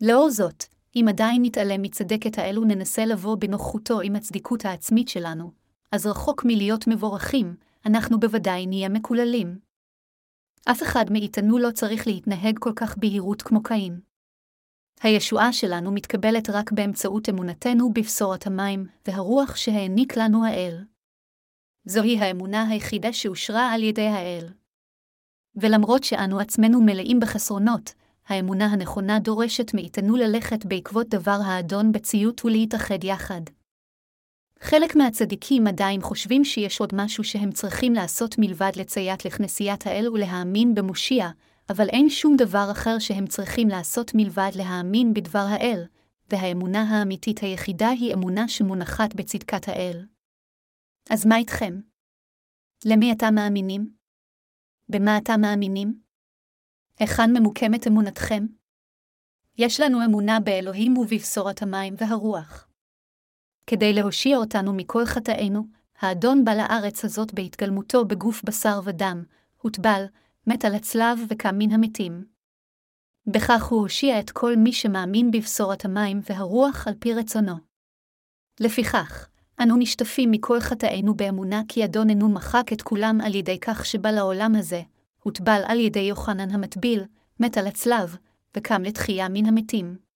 [0.01, 0.63] לאור זאת,
[0.95, 5.51] אם עדיין נתעלם מצדקת האל וננסה לבוא בנוחותו עם הצדיקות העצמית שלנו,
[5.91, 9.68] אז רחוק מלהיות מבורכים, אנחנו בוודאי נהיה מקוללים.
[10.65, 13.99] אף אחד מאיתנו לא צריך להתנהג כל כך בהירות כמו קין.
[15.01, 20.85] הישועה שלנו מתקבלת רק באמצעות אמונתנו בבשורת המים והרוח שהעניק לנו האל.
[21.85, 24.47] זוהי האמונה היחידה שאושרה על ידי האל.
[25.55, 27.93] ולמרות שאנו עצמנו מלאים בחסרונות,
[28.27, 33.41] האמונה הנכונה דורשת מאיתנו ללכת בעקבות דבר האדון בציות ולהתאחד יחד.
[34.61, 40.75] חלק מהצדיקים עדיין חושבים שיש עוד משהו שהם צריכים לעשות מלבד לציית לכנסיית האל ולהאמין
[40.75, 41.29] במושיע,
[41.69, 45.83] אבל אין שום דבר אחר שהם צריכים לעשות מלבד להאמין בדבר האל,
[46.31, 50.05] והאמונה האמיתית היחידה היא אמונה שמונחת בצדקת האל.
[51.09, 51.79] אז מה איתכם?
[52.85, 53.93] למי אתה מאמינים?
[54.89, 55.99] במה אתה מאמינים?
[56.99, 58.45] היכן ממוקמת אמונתכם?
[59.57, 62.68] יש לנו אמונה באלוהים ובבשורת המים והרוח.
[63.69, 65.63] כדי להושיע אותנו מכל חטאינו,
[65.99, 69.23] האדון בא לארץ הזאת בהתגלמותו בגוף בשר ודם,
[69.61, 70.05] הוטבל,
[70.47, 72.25] מת על הצלב וקם מן המתים.
[73.27, 77.55] בכך הוא הושיע את כל מי שמאמין בבשורת המים והרוח על פי רצונו.
[78.59, 79.27] לפיכך,
[79.63, 84.55] אנו נשטפים מכל חטאינו באמונה כי אדוננו מחק את כולם על ידי כך שבא לעולם
[84.55, 84.81] הזה,
[85.23, 87.03] הוטבל על ידי יוחנן המטביל,
[87.39, 88.17] מת על הצלב,
[88.57, 90.08] וקם לתחייה מן המתים.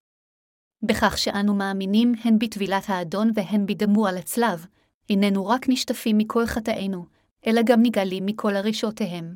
[0.84, 4.66] בכך שאנו מאמינים הן בטבילת האדון והן בדמו על הצלב,
[5.10, 7.06] איננו רק נשטפים מכל חטאינו,
[7.48, 9.36] אלא גם נגאלים מכל הרשעותיהם.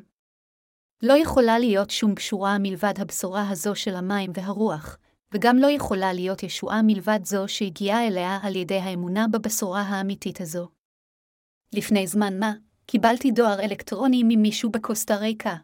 [1.02, 4.98] לא יכולה להיות שום קשורה מלבד הבשורה הזו של המים והרוח,
[5.32, 10.68] וגם לא יכולה להיות ישועה מלבד זו שהגיעה אליה על ידי האמונה בבשורה האמיתית הזו.
[11.74, 12.52] לפני זמן מה,
[12.86, 15.56] קיבלתי דואר אלקטרוני ממישהו בקוסטה ריקה.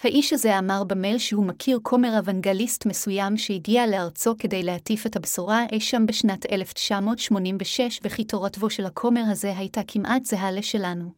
[0.00, 5.64] האיש הזה אמר במייל שהוא מכיר כומר אוונגליסט מסוים שהגיע לארצו כדי להטיף את הבשורה
[5.72, 11.12] אי שם בשנת 1986, וכי תורתו של הכומר הזה הייתה כמעט זהה לשלנו.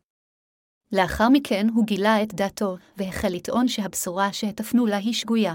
[0.93, 5.55] לאחר מכן הוא גילה את דעתו, והחל לטעון שהבשורה שהטפנו לה היא שגויה.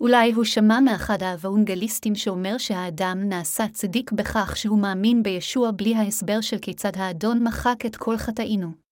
[0.00, 6.40] אולי הוא שמע מאחד האוונגליסטים שאומר שהאדם נעשה צדיק בכך שהוא מאמין בישוע בלי ההסבר
[6.40, 8.87] של כיצד האדון מחק את כל חטאינו.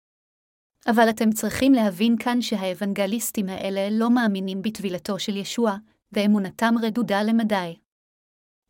[0.87, 5.77] אבל אתם צריכים להבין כאן שהאוונגליסטים האלה לא מאמינים בטבילתו של ישוע,
[6.13, 7.77] ואמונתם רדודה למדי.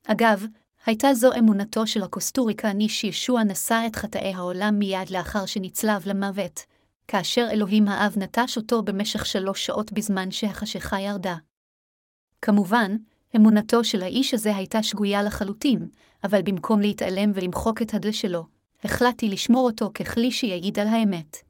[0.07, 0.47] אגב,
[0.87, 6.61] הייתה זו אמונתו של הקוסטוריקני שישוע נשא את חטאי העולם מיד לאחר שנצלב למוות,
[7.09, 11.37] כאשר אלוהים האב נטש אותו במשך שלוש שעות בזמן שהחשיכה ירדה.
[12.43, 12.97] כמובן,
[13.37, 15.89] אמונתו של האיש הזה הייתה שגויה לחלוטין,
[16.25, 18.47] אבל במקום להתעלם ולמחוק את הדל שלו,
[18.85, 21.46] החלטתי לשמור אותו ככלי שיעיד על האמת.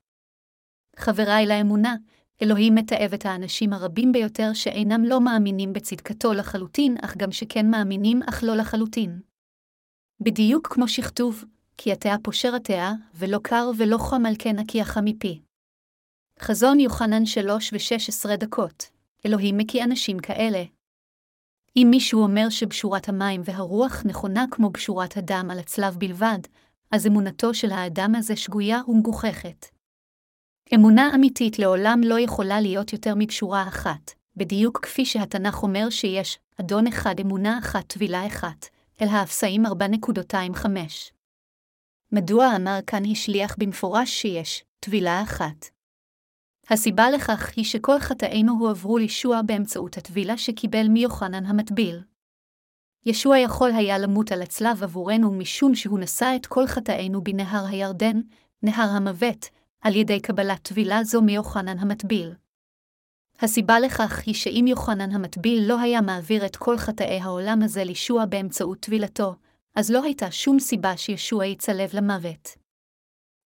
[0.96, 1.94] חבריי לאמונה,
[2.42, 8.22] אלוהים מתעב את האנשים הרבים ביותר שאינם לא מאמינים בצדקתו לחלוטין, אך גם שכן מאמינים
[8.22, 9.20] אך לא לחלוטין.
[10.20, 11.44] בדיוק כמו שכתוב,
[11.76, 15.40] כי התאה פושר התאה, ולא קר ולא חם על כן הקיחה מפי.
[16.40, 18.90] חזון יוחנן שלוש ושש עשרה דקות,
[19.26, 20.64] אלוהים מקיא אנשים כאלה.
[21.76, 26.38] אם מישהו אומר שבשורת המים והרוח נכונה כמו בשורת הדם על הצלב בלבד,
[26.90, 29.75] אז אמונתו של האדם הזה שגויה ומגוחכת.
[30.74, 36.86] אמונה אמיתית לעולם לא יכולה להיות יותר מבשורה אחת, בדיוק כפי שהתנ"ך אומר שיש אדון
[36.86, 38.66] אחד אמונה אחת טבילה אחת,
[39.02, 40.66] אל האפסאים 4.25.
[42.12, 45.66] מדוע אמר כאן השליח במפורש שיש טבילה אחת?
[46.70, 52.00] הסיבה לכך היא שכל חטאינו הועברו לישוע באמצעות הטבילה שקיבל מיוחנן המטביל.
[53.06, 58.20] ישוע יכול היה למות על הצלב עבורנו משום שהוא נשא את כל חטאינו בנהר הירדן,
[58.62, 59.48] נהר המוות,
[59.80, 62.34] על ידי קבלת טבילה זו מיוחנן המטביל.
[63.40, 68.24] הסיבה לכך היא שאם יוחנן המטביל לא היה מעביר את כל חטאי העולם הזה לישוע
[68.24, 69.34] באמצעות טבילתו,
[69.74, 72.48] אז לא הייתה שום סיבה שישוע יצלב למוות.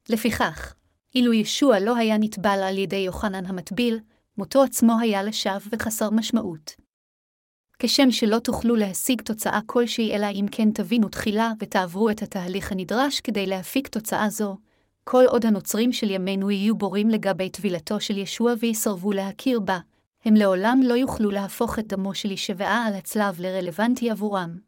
[0.08, 0.74] לפיכך,
[1.14, 4.00] אילו ישוע לא היה נטבל על ידי יוחנן המטביל,
[4.38, 6.76] מותו עצמו היה לשווא וחסר משמעות.
[7.78, 13.20] כשם שלא תוכלו להשיג תוצאה כלשהי אלא אם כן תבינו תחילה ותעברו את התהליך הנדרש
[13.20, 14.56] כדי להפיק תוצאה זו,
[15.04, 19.78] כל עוד הנוצרים של ימינו יהיו בורים לגבי טבילתו של ישוע ויסרבו להכיר בה,
[20.24, 24.58] הם לעולם לא יוכלו להפוך את דמו של ישבעה על הצלב לרלוונטי עבורם.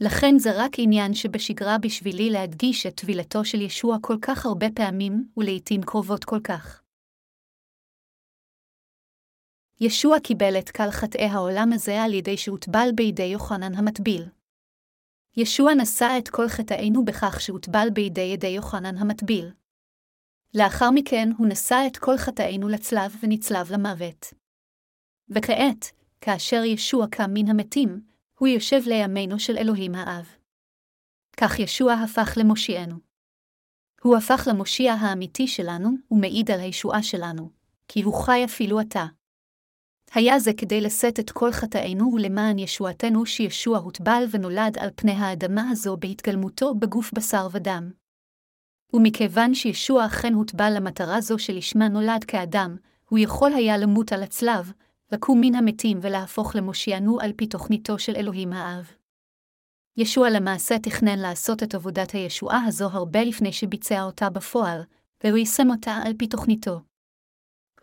[0.00, 5.26] לכן זה רק עניין שבשגרה בשבילי להדגיש את טבילתו של ישוע כל כך הרבה פעמים,
[5.36, 6.82] ולעיתים קרובות כל כך.
[9.80, 14.22] ישוע קיבל את קל חטאי העולם הזה על ידי שהוטבל בידי יוחנן המטביל.
[15.36, 19.50] ישוע נשא את כל חטאינו בכך שהוטבל בידי ידי יוחנן המטביל.
[20.54, 24.34] לאחר מכן הוא נשא את כל חטאינו לצלב ונצלב למוות.
[25.28, 28.00] וכעת, כאשר ישוע קם מן המתים,
[28.38, 30.28] הוא יושב לימינו של אלוהים האב.
[31.36, 32.96] כך ישוע הפך למושיענו.
[34.02, 37.50] הוא הפך למושיע האמיתי שלנו, ומעיד על הישועה שלנו,
[37.88, 39.06] כי הוא חי אפילו עתה.
[40.14, 45.70] היה זה כדי לשאת את כל חטאינו ולמען ישועתנו שישוע הוטבל ונולד על פני האדמה
[45.70, 47.90] הזו בהתגלמותו בגוף בשר ודם.
[48.92, 52.76] ומכיוון שישוע אכן הוטבל למטרה זו שלשמה נולד כאדם,
[53.08, 54.72] הוא יכול היה למות על הצלב,
[55.12, 58.90] לקום מן המתים ולהפוך למושיענו על פי תוכניתו של אלוהים האב.
[59.96, 64.80] ישוע למעשה תכנן לעשות את עבודת הישועה הזו הרבה לפני שביצע אותה בפועל,
[65.24, 66.91] והוא יישם אותה על פי תוכניתו.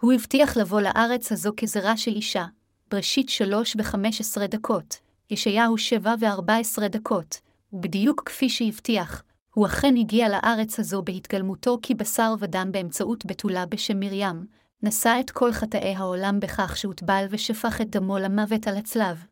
[0.02, 2.46] הוא הבטיח לבוא לארץ הזו כזרע של אישה,
[2.92, 4.98] בראשית שלוש וחמש עשרה דקות,
[5.30, 7.40] ישעיהו שבע וארבע עשרה דקות,
[7.74, 14.46] ובדיוק כפי שהבטיח, הוא אכן הגיע לארץ הזו בהתגלמותו כבשר ודם באמצעות בתולה בשם מרים,
[14.84, 19.26] נשא את כל חטאי העולם בכך שהוטבל ושפך את דמו למוות על הצלב.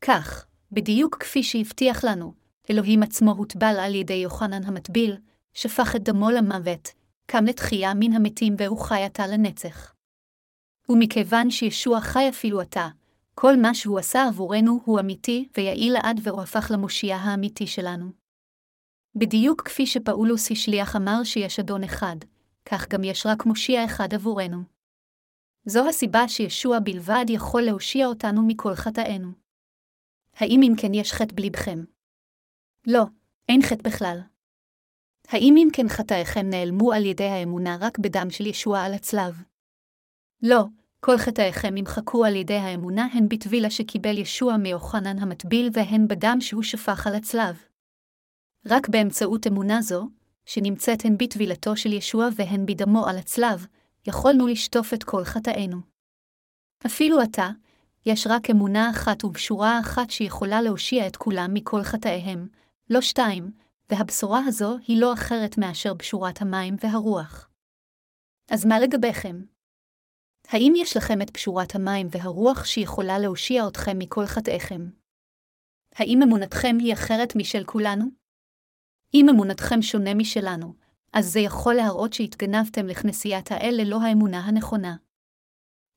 [0.00, 2.34] כך, בדיוק כפי שהבטיח לנו,
[2.70, 5.16] אלוהים עצמו הוטבל על ידי יוחנן המטביל,
[5.54, 6.88] שפך את דמו למוות,
[7.26, 9.94] קם לתחייה מן המתים והוא חי עתה לנצח.
[10.88, 12.88] ומכיוון שישוע חי אפילו עתה,
[13.34, 18.12] כל מה שהוא עשה עבורנו הוא אמיתי ויעיל לעד והוא הפך למושיע האמיתי שלנו.
[19.14, 22.16] בדיוק כפי שפאולוס השליח אמר שיש אדון אחד,
[22.64, 24.62] כך גם יש רק מושיע אחד עבורנו.
[25.64, 29.28] זו הסיבה שישוע בלבד יכול להושיע אותנו מכל חטאינו.
[30.36, 31.84] האם אם כן יש חטא בליבכם?
[32.86, 33.02] לא,
[33.48, 34.20] אין חטא בכלל.
[35.28, 39.42] האם אם כן חטאיכם נעלמו על ידי האמונה רק בדם של ישוע על הצלב?
[40.42, 40.64] לא,
[41.00, 46.62] כל חטאיכם נמחקו על ידי האמונה הן בטבילה שקיבל ישוע מיוחנן המטביל והן בדם שהוא
[46.62, 47.62] שפך על הצלב.
[48.66, 50.08] רק באמצעות אמונה זו,
[50.44, 53.66] שנמצאת הן בטבילתו של ישוע והן בדמו על הצלב,
[54.06, 55.76] יכולנו לשטוף את כל חטאינו.
[56.86, 57.50] אפילו עתה,
[58.06, 62.48] יש רק אמונה אחת ובשורה אחת שיכולה להושיע את כולם מכל חטאיהם,
[62.90, 63.50] לא שתיים,
[63.90, 67.50] והבשורה הזו היא לא אחרת מאשר בשורת המים והרוח.
[68.50, 69.36] אז מה לגביכם?
[70.48, 74.90] האם יש לכם את פשורת המים והרוח שיכולה להושיע אתכם מכל חטאיכם?
[75.94, 78.04] האם אמונתכם היא אחרת משל כולנו?
[79.14, 80.74] אם אמונתכם שונה משלנו,
[81.12, 84.96] אז זה יכול להראות שהתגנבתם לכנסיית האל ללא האמונה הנכונה.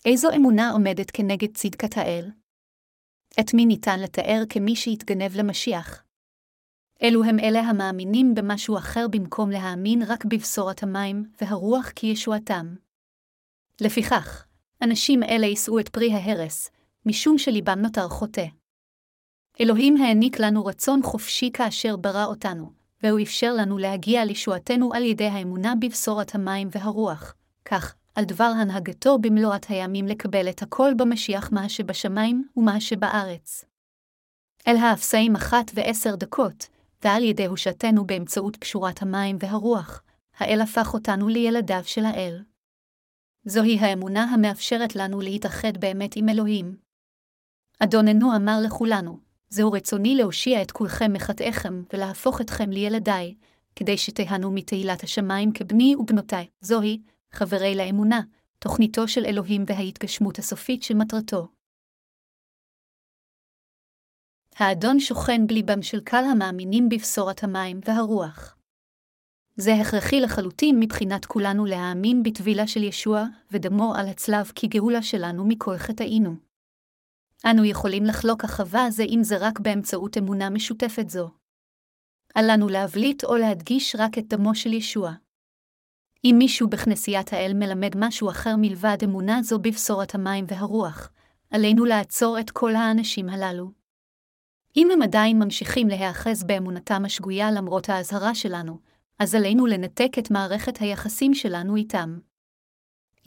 [0.05, 2.31] איזו אמונה עומדת כנגד צדקת האל?
[3.39, 6.08] את מי ניתן לתאר כמי שהתגנב למשיח?
[7.03, 12.75] אלו הם אלה המאמינים במשהו אחר במקום להאמין רק בבשורת המים והרוח כישועתם.
[13.81, 14.45] לפיכך,
[14.81, 16.69] אנשים אלה יישאו את פרי ההרס,
[17.05, 18.45] משום שליבם נותר חוטא.
[19.61, 22.71] אלוהים העניק לנו רצון חופשי כאשר ברא אותנו,
[23.03, 27.35] והוא אפשר לנו להגיע לישועתנו על ידי האמונה בבשורת המים והרוח,
[27.65, 33.65] כך, על דבר הנהגתו במלואת הימים לקבל את הכל במשיח מה שבשמיים ומה שבארץ.
[34.67, 36.67] אל האפסאים אחת ועשר דקות,
[37.03, 40.03] ועל ידי הושעתנו באמצעות פשורת המים והרוח,
[40.37, 42.43] האל הפך אותנו לילדיו של האל.
[43.45, 46.77] זוהי האמונה המאפשרת לנו להתאחד באמת עם אלוהים.
[47.79, 49.19] אדוננו אמר לכולנו,
[49.49, 53.35] זהו רצוני להושיע את כולכם מחטאיכם ולהפוך אתכם לילדיי,
[53.75, 56.47] כדי שתהנו מתהילת השמיים כבני ובנותיי.
[56.61, 58.21] זוהי, חברי לאמונה,
[58.59, 60.93] תוכניתו של אלוהים וההתגשמות הסופית של
[64.59, 68.57] האדון שוכן בליבם של קהל המאמינים בבשורת המים והרוח.
[69.55, 75.77] זה הכרחי לחלוטין מבחינת כולנו להאמין בטבילה של ישוע ודמו על הצלב כגאולה שלנו מכל
[75.77, 76.35] חטאינו.
[77.45, 81.29] אנו יכולים לחלוק אחווה זה אם זה רק באמצעות אמונה משותפת זו.
[82.37, 85.11] אל לנו להבליט או להדגיש רק את דמו של ישוע.
[86.23, 91.11] אם מישהו בכנסיית האל מלמד משהו אחר מלבד אמונה זו בבשורת המים והרוח,
[91.51, 93.78] עלינו לעצור את כל האנשים הללו.
[94.77, 98.77] אם הם עדיין ממשיכים להיאחז באמונתם השגויה למרות האזהרה שלנו,
[99.19, 102.19] אז עלינו לנתק את מערכת היחסים שלנו איתם.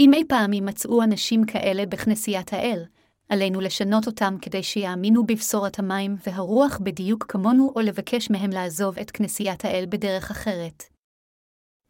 [0.00, 2.84] אם אי פעם יימצאו אנשים כאלה בכנסיית האל,
[3.28, 9.10] עלינו לשנות אותם כדי שיאמינו בבשורת המים והרוח בדיוק כמונו או לבקש מהם לעזוב את
[9.10, 10.82] כנסיית האל בדרך אחרת.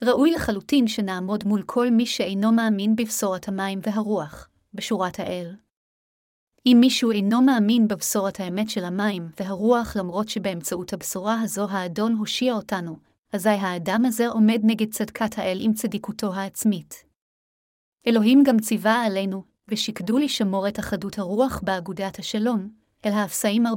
[0.04, 5.54] ראוי לחלוטין שנעמוד מול כל מי שאינו מאמין בבשורת המים והרוח, בשורת האל.
[6.66, 12.54] אם מישהו אינו מאמין בבשורת האמת של המים והרוח למרות שבאמצעות הבשורה הזו האדון הושיע
[12.54, 12.96] אותנו,
[13.32, 17.04] אזי האדם הזה עומד נגד צדקת האל עם צדיקותו העצמית.
[18.06, 22.68] אלוהים גם ציווה עלינו, ושקדו לשמור את אחדות הרוח באגודת השלום,
[23.06, 23.72] אל האפסאים 4.23.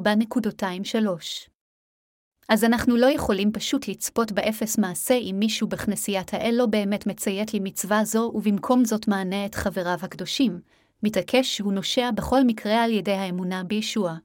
[2.50, 7.54] אז אנחנו לא יכולים פשוט לצפות באפס מעשה אם מישהו בכנסיית האל לא באמת מציית
[7.54, 10.60] למצווה זו, ובמקום זאת מענה את חבריו הקדושים,
[11.04, 14.18] מתעקש שהוא נושע בכל מקרה על ידי האמונה בישוע.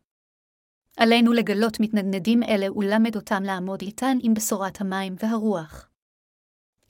[0.96, 5.88] עלינו לגלות מתנדנדים אלה ולמד אותם לעמוד איתן עם בשורת המים והרוח.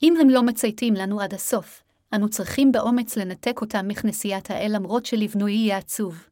[0.03, 5.05] אם הם לא מצייתים לנו עד הסוף, אנו צריכים באומץ לנתק אותם מכנסיית האל למרות
[5.05, 6.27] שלבנוי יהיה עצוב.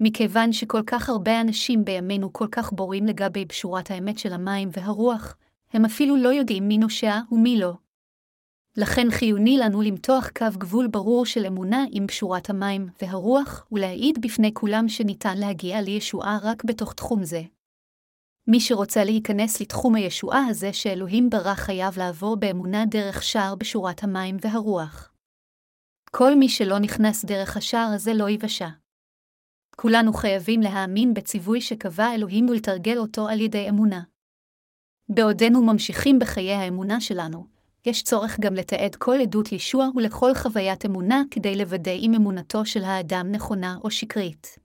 [0.00, 5.36] מכיוון שכל כך הרבה אנשים בימינו כל כך בורים לגבי בשורת האמת של המים והרוח,
[5.72, 7.72] הם אפילו לא יודעים מי נושע ומי לא.
[8.76, 14.54] לכן חיוני לנו למתוח קו גבול ברור של אמונה עם פשורת המים והרוח, ולהעיד בפני
[14.54, 17.42] כולם שניתן להגיע לישועה רק בתוך תחום זה.
[18.46, 24.36] מי שרוצה להיכנס לתחום הישועה הזה שאלוהים ברא חייב לעבור באמונה דרך שער בשורת המים
[24.40, 25.12] והרוח.
[26.10, 28.68] כל מי שלא נכנס דרך השער הזה לא יבשע.
[29.76, 34.02] כולנו חייבים להאמין בציווי שקבע אלוהים ולתרגל אותו על ידי אמונה.
[35.08, 37.46] בעודנו ממשיכים בחיי האמונה שלנו,
[37.86, 42.84] יש צורך גם לתעד כל עדות ישוע ולכל חוויית אמונה כדי לוודא אם אמונתו של
[42.84, 44.58] האדם נכונה או שקרית.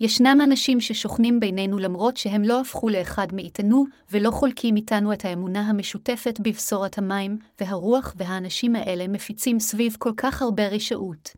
[0.00, 5.60] ישנם אנשים ששוכנים בינינו למרות שהם לא הפכו לאחד מאיתנו, ולא חולקים איתנו את האמונה
[5.60, 11.36] המשותפת בבשורת המים, והרוח והאנשים האלה מפיצים סביב כל כך הרבה רשעות.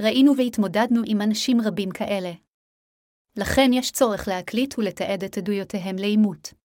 [0.00, 2.32] ראינו והתמודדנו עם אנשים רבים כאלה.
[3.36, 6.61] לכן יש צורך להקליט ולתעד את עדויותיהם לאימות.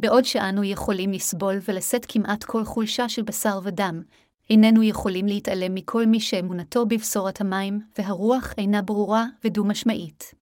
[0.00, 4.02] בעוד שאנו יכולים לסבול ולשאת כמעט כל חולשה של בשר ודם,
[4.50, 10.34] איננו יכולים להתעלם מכל מי שאמונתו בבשורת המים, והרוח אינה ברורה ודו-משמעית.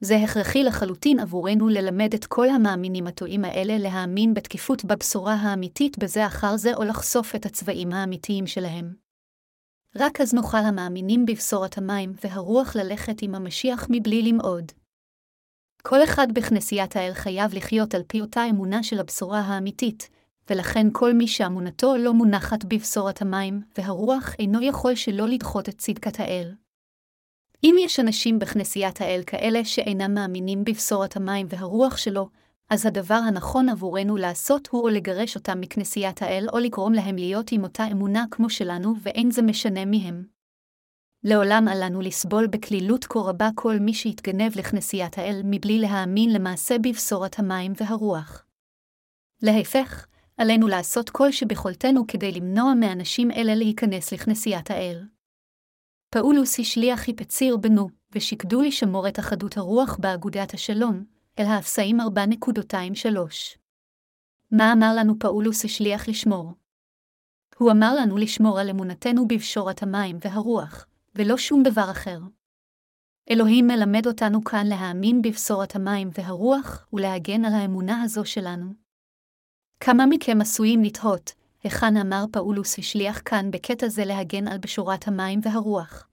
[0.00, 6.26] זה הכרחי לחלוטין עבורנו ללמד את כל המאמינים הטועים האלה להאמין בתקיפות בבשורה האמיתית בזה
[6.26, 8.94] אחר זה או לחשוף את הצבעים האמיתיים שלהם.
[9.96, 14.72] רק אז נוכל המאמינים בבשורת המים והרוח ללכת עם המשיח מבלי למעוד.
[15.82, 20.10] כל אחד בכנסיית האל חייב לחיות על פי אותה אמונה של הבשורה האמיתית,
[20.50, 26.20] ולכן כל מי שאמונתו לא מונחת בבשורת המים, והרוח אינו יכול שלא לדחות את צדקת
[26.20, 26.54] האל.
[27.64, 32.28] אם יש אנשים בכנסיית האל כאלה שאינם מאמינים בבשורת המים והרוח שלו,
[32.70, 37.52] אז הדבר הנכון עבורנו לעשות הוא או לגרש אותם מכנסיית האל, או לגרום להם להיות
[37.52, 40.31] עם אותה אמונה כמו שלנו, ואין זה משנה מי הם.
[41.24, 47.38] לעולם עלינו לסבול בקלילות כה רבה כל מי שיתגנב לכנסיית האל מבלי להאמין למעשה בבשורת
[47.38, 48.44] המים והרוח.
[49.42, 50.06] להפך,
[50.36, 55.06] עלינו לעשות כל שביכולתנו כדי למנוע מאנשים אלה להיכנס לכנסיית האל.
[56.10, 61.04] פאולוס השליח היפציר בנו, ושקדו לשמור את אחדות הרוח באגודת השלום,
[61.38, 62.06] אל האפסאים 4.23.
[64.50, 66.52] מה אמר לנו פאולוס השליח לשמור?
[67.58, 72.18] הוא אמר לנו לשמור על אמונתנו בבשורת המים והרוח, ולא שום דבר אחר.
[73.30, 78.72] אלוהים מלמד אותנו כאן להאמין בבשורת המים והרוח ולהגן על האמונה הזו שלנו.
[79.80, 81.32] כמה מכם עשויים לתהות,
[81.62, 86.08] היכן אמר פאולוס השליח כאן בקטע זה להגן על בשורת המים והרוח.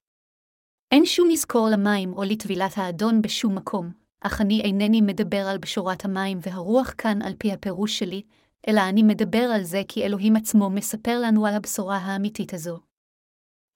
[0.91, 3.91] אין שום מזכור למים או לטבילת האדון בשום מקום,
[4.21, 8.21] אך אני אינני מדבר על בשורת המים והרוח כאן על פי הפירוש שלי,
[8.67, 12.88] אלא אני מדבר על זה כי אלוהים עצמו מספר לנו על הבשורה האמיתית הזו.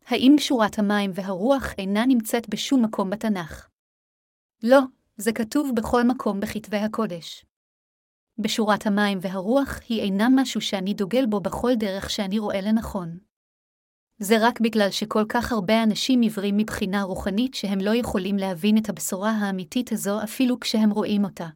[0.06, 3.70] האם בשורת המים והרוח אינה נמצאת בשום מקום בתנ"ך?
[4.64, 4.80] לא,
[5.18, 7.46] זה כתוב בכל מקום בכתבי הקודש.
[8.38, 13.18] בשורת המים והרוח היא אינה משהו שאני דוגל בו בכל דרך שאני רואה לנכון.
[14.18, 18.90] זה רק בגלל שכל כך הרבה אנשים עיוורים מבחינה רוחנית שהם לא יכולים להבין את
[18.90, 21.48] הבשורה האמיתית הזו אפילו כשהם רואים אותה.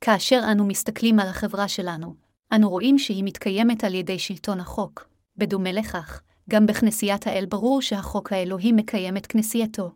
[0.00, 2.14] כאשר אנו מסתכלים על החברה שלנו,
[2.54, 5.08] אנו רואים שהיא מתקיימת על ידי שלטון החוק.
[5.36, 9.90] בדומה לכך, גם בכנסיית האל ברור שהחוק האלוהי מקיים את כנסייתו.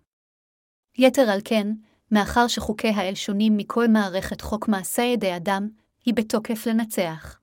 [0.99, 1.67] יתר על כן,
[2.13, 5.69] מאחר שחוקי האל שונים מכל מערכת חוק מעשה ידי אדם,
[6.05, 7.41] היא בתוקף לנצח.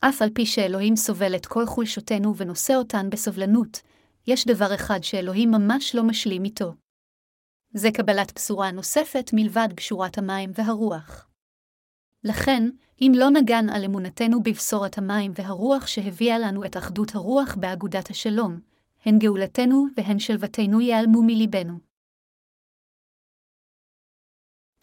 [0.00, 3.80] אף על פי שאלוהים סובל את כל חולשותינו ונושא אותן בסובלנות,
[4.26, 6.74] יש דבר אחד שאלוהים ממש לא משלים איתו.
[7.70, 11.25] זה קבלת בשורה נוספת מלבד בשורת המים והרוח.
[12.24, 12.62] לכן,
[13.00, 18.60] אם לא נגן על אמונתנו בבשורת המים והרוח שהביאה לנו את אחדות הרוח באגודת השלום,
[19.04, 21.78] הן גאולתנו והן שלוותנו ייעלמו מליבנו.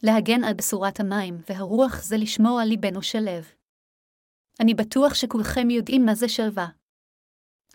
[0.03, 3.51] להגן על בשורת המים והרוח זה לשמור על ליבנו שלב.
[4.59, 6.67] אני בטוח שכולכם יודעים מה זה שלווה.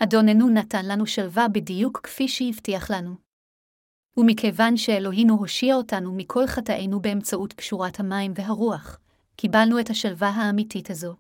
[0.02, 3.14] אדוננו נתן לנו שלווה בדיוק כפי שהבטיח לנו.
[4.16, 8.98] ומכיוון שאלוהינו הושיע אותנו מכל חטאינו באמצעות פשורת המים והרוח,
[9.40, 11.16] קיבלנו את השלווה האמיתית הזו.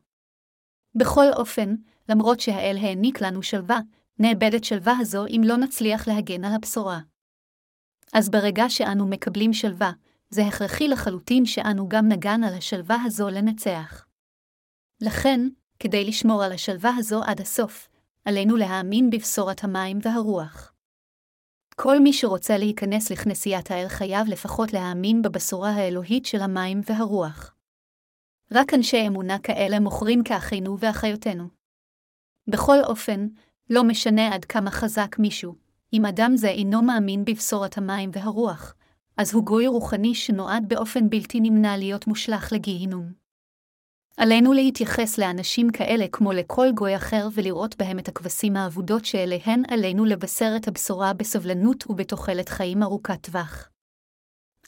[0.94, 1.74] בכל אופן,
[2.08, 3.80] למרות שהאל העניק לנו שלווה,
[4.18, 7.00] נאבדת שלווה הזו אם לא נצליח להגן על הבשורה.
[8.12, 9.92] אז ברגע שאנו מקבלים שלווה,
[10.30, 14.06] זה הכרחי לחלוטין שאנו גם נגן על השלווה הזו לנצח.
[15.00, 15.40] לכן,
[15.78, 17.88] כדי לשמור על השלווה הזו עד הסוף,
[18.24, 20.72] עלינו להאמין בבשורת המים והרוח.
[21.74, 27.57] כל מי שרוצה להיכנס לכנסיית האל חייב לפחות להאמין בבשורה האלוהית של המים והרוח.
[28.52, 31.44] רק אנשי אמונה כאלה מוכרים כאחינו ואחיותינו.
[32.48, 33.28] בכל אופן,
[33.70, 35.54] לא משנה עד כמה חזק מישהו,
[35.92, 38.74] אם אדם זה אינו מאמין בבשורת המים והרוח,
[39.16, 43.12] אז הוא גוי רוחני שנועד באופן בלתי נמנע להיות מושלך לגיהינום.
[44.16, 50.04] עלינו להתייחס לאנשים כאלה כמו לכל גוי אחר ולראות בהם את הכבשים האבודות שאליהן עלינו
[50.04, 53.68] לבשר את הבשורה בסבלנות ובתוחלת חיים ארוכת טווח.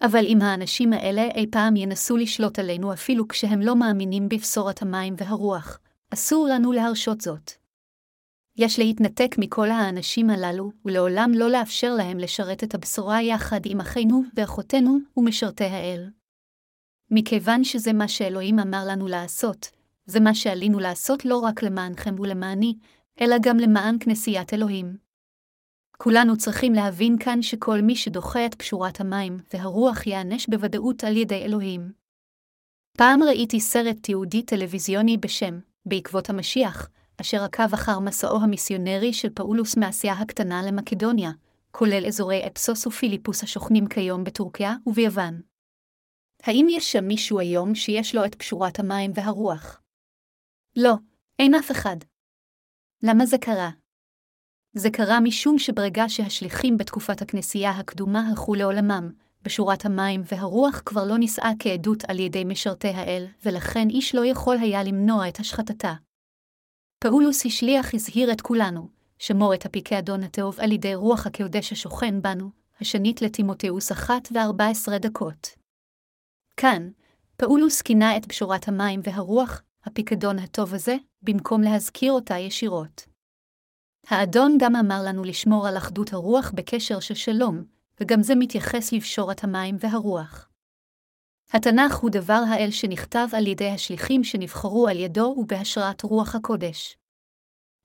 [0.02, 5.14] אבל אם האנשים האלה אי פעם ינסו לשלוט עלינו אפילו כשהם לא מאמינים בבשורת המים
[5.18, 5.78] והרוח,
[6.14, 7.50] אסור לנו להרשות זאת.
[8.56, 14.22] יש להתנתק מכל האנשים הללו, ולעולם לא לאפשר להם לשרת את הבשורה יחד עם אחינו
[14.36, 16.10] ואחותינו ומשרתי האל.
[17.10, 19.70] מכיוון שזה מה שאלוהים אמר לנו לעשות,
[20.06, 22.74] זה מה שעלינו לעשות לא רק למענכם ולמעני,
[23.20, 25.09] אלא גם למען כנסיית אלוהים.
[26.02, 31.42] כולנו צריכים להבין כאן שכל מי שדוחה את פשורת המים והרוח ייענש בוודאות על ידי
[31.44, 31.92] אלוהים.
[32.98, 36.88] פעם ראיתי סרט תיעודי טלוויזיוני בשם "בעקבות המשיח",
[37.20, 41.30] אשר עקב אחר מסעו המיסיונרי של פאולוס מאסיה הקטנה למקדוניה,
[41.70, 45.40] כולל אזורי אפסוס ופיליפוס השוכנים כיום בטורקיה וביוון.
[46.42, 49.80] האם יש שם מישהו היום שיש לו את פשורת המים והרוח?
[50.76, 50.94] לא,
[51.38, 51.96] אין אף אחד.
[53.02, 53.79] למה זה קרה?
[54.74, 59.10] זה קרה משום שברגע שהשליחים בתקופת הכנסייה הקדומה הלכו לעולמם,
[59.42, 64.56] בשורת המים והרוח כבר לא נישאה כעדות על ידי משרתי האל, ולכן איש לא יכול
[64.60, 65.94] היה למנוע את השחטתה.
[66.98, 72.50] פאולוס השליח הזהיר את כולנו, שמור את הפיקדון הטוב על ידי רוח הקודש השוכן בנו,
[72.80, 75.48] השנית לטימותאוס אחת וארבע עשרה דקות.
[76.56, 76.90] כאן,
[77.36, 83.09] פאולוס כינה את בשורת המים והרוח, הפיקדון הטוב הזה, במקום להזכיר אותה ישירות.
[84.10, 87.64] האדון גם אמר לנו לשמור על אחדות הרוח בקשר של שלום,
[88.00, 90.48] וגם זה מתייחס לבשורת המים והרוח.
[91.52, 96.96] התנ"ך הוא דבר האל שנכתב על ידי השליחים שנבחרו על ידו ובהשראת רוח הקודש.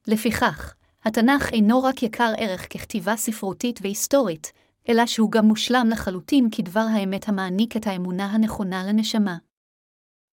[0.07, 4.51] לפיכך, התנ"ך אינו רק יקר ערך ככתיבה ספרותית והיסטורית,
[4.89, 9.37] אלא שהוא גם מושלם לחלוטין כדבר האמת המעניק את האמונה הנכונה לנשמה.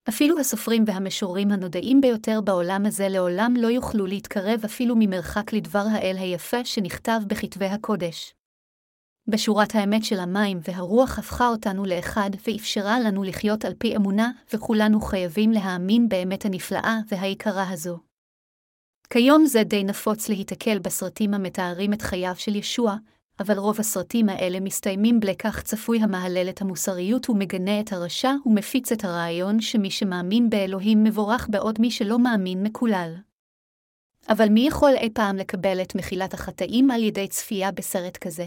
[0.09, 6.17] אפילו הסופרים והמשוררים הנודעים ביותר בעולם הזה לעולם לא יוכלו להתקרב אפילו ממרחק לדבר האל
[6.19, 8.35] היפה שנכתב בכתבי הקודש.
[9.29, 15.01] בשורת האמת של המים והרוח הפכה אותנו לאחד ואפשרה לנו לחיות על פי אמונה, וכולנו
[15.01, 17.99] חייבים להאמין באמת הנפלאה והיקרה הזו.
[19.11, 22.97] כיום זה די נפוץ להיתקל בסרטים המתארים את חייו של ישוע,
[23.41, 29.05] אבל רוב הסרטים האלה מסתיימים בלקח צפוי המהלל את המוסריות ומגנה את הרשע ומפיץ את
[29.05, 33.15] הרעיון שמי שמאמין באלוהים מבורך בעוד מי שלא מאמין מקולל.
[34.29, 38.47] אבל מי יכול אי פעם לקבל את מחילת החטאים על ידי צפייה בסרט כזה?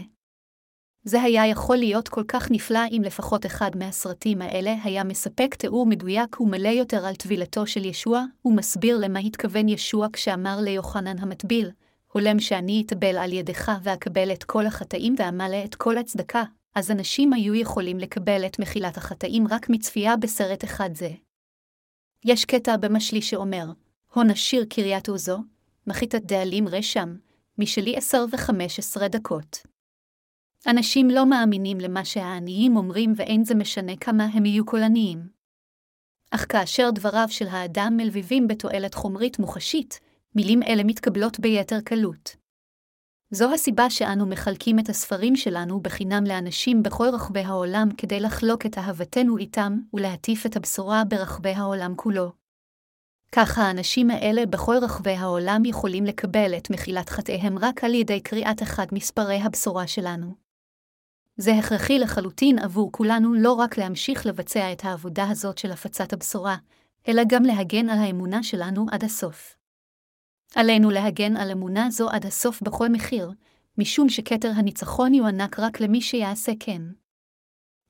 [1.04, 5.86] זה היה יכול להיות כל כך נפלא אם לפחות אחד מהסרטים האלה היה מספק תיאור
[5.86, 11.70] מדויק ומלא יותר על טבילתו של ישוע, ומסביר למה התכוון ישוע כשאמר ליוחנן המטביל,
[12.16, 16.44] הולם שאני אטבל על ידך ואקבל את כל החטאים ואמלא את כל הצדקה,
[16.74, 21.10] אז אנשים היו יכולים לקבל את מחילת החטאים רק מצפייה בסרט אחד זה.
[22.24, 23.64] יש קטע במשלי שאומר,
[24.14, 25.38] הון עשיר קריית עוזו,
[25.86, 27.16] מחיתת דאלים רשם,
[27.58, 29.58] משלי עשר וחמש עשרה דקות.
[30.66, 35.28] אנשים לא מאמינים למה שהעניים אומרים ואין זה משנה כמה הם יהיו קולניים.
[36.30, 40.00] אך כאשר דבריו של האדם מלביבים בתועלת חומרית מוחשית,
[40.36, 42.36] מילים אלה מתקבלות ביתר קלות.
[43.30, 48.78] זו הסיבה שאנו מחלקים את הספרים שלנו בחינם לאנשים בכל רחבי העולם כדי לחלוק את
[48.78, 52.32] אהבתנו איתם ולהטיף את הבשורה ברחבי העולם כולו.
[53.32, 58.62] כך האנשים האלה בכל רחבי העולם יכולים לקבל את מחילת חטאיהם רק על ידי קריאת
[58.62, 60.34] אחד מספרי הבשורה שלנו.
[61.36, 66.56] זה הכרחי לחלוטין עבור כולנו לא רק להמשיך לבצע את העבודה הזאת של הפצת הבשורה,
[67.08, 69.56] אלא גם להגן על האמונה שלנו עד הסוף.
[70.54, 73.30] עלינו להגן על אמונה זו עד הסוף בכל מחיר,
[73.78, 76.82] משום שכתר הניצחון יוענק רק למי שיעשה כן.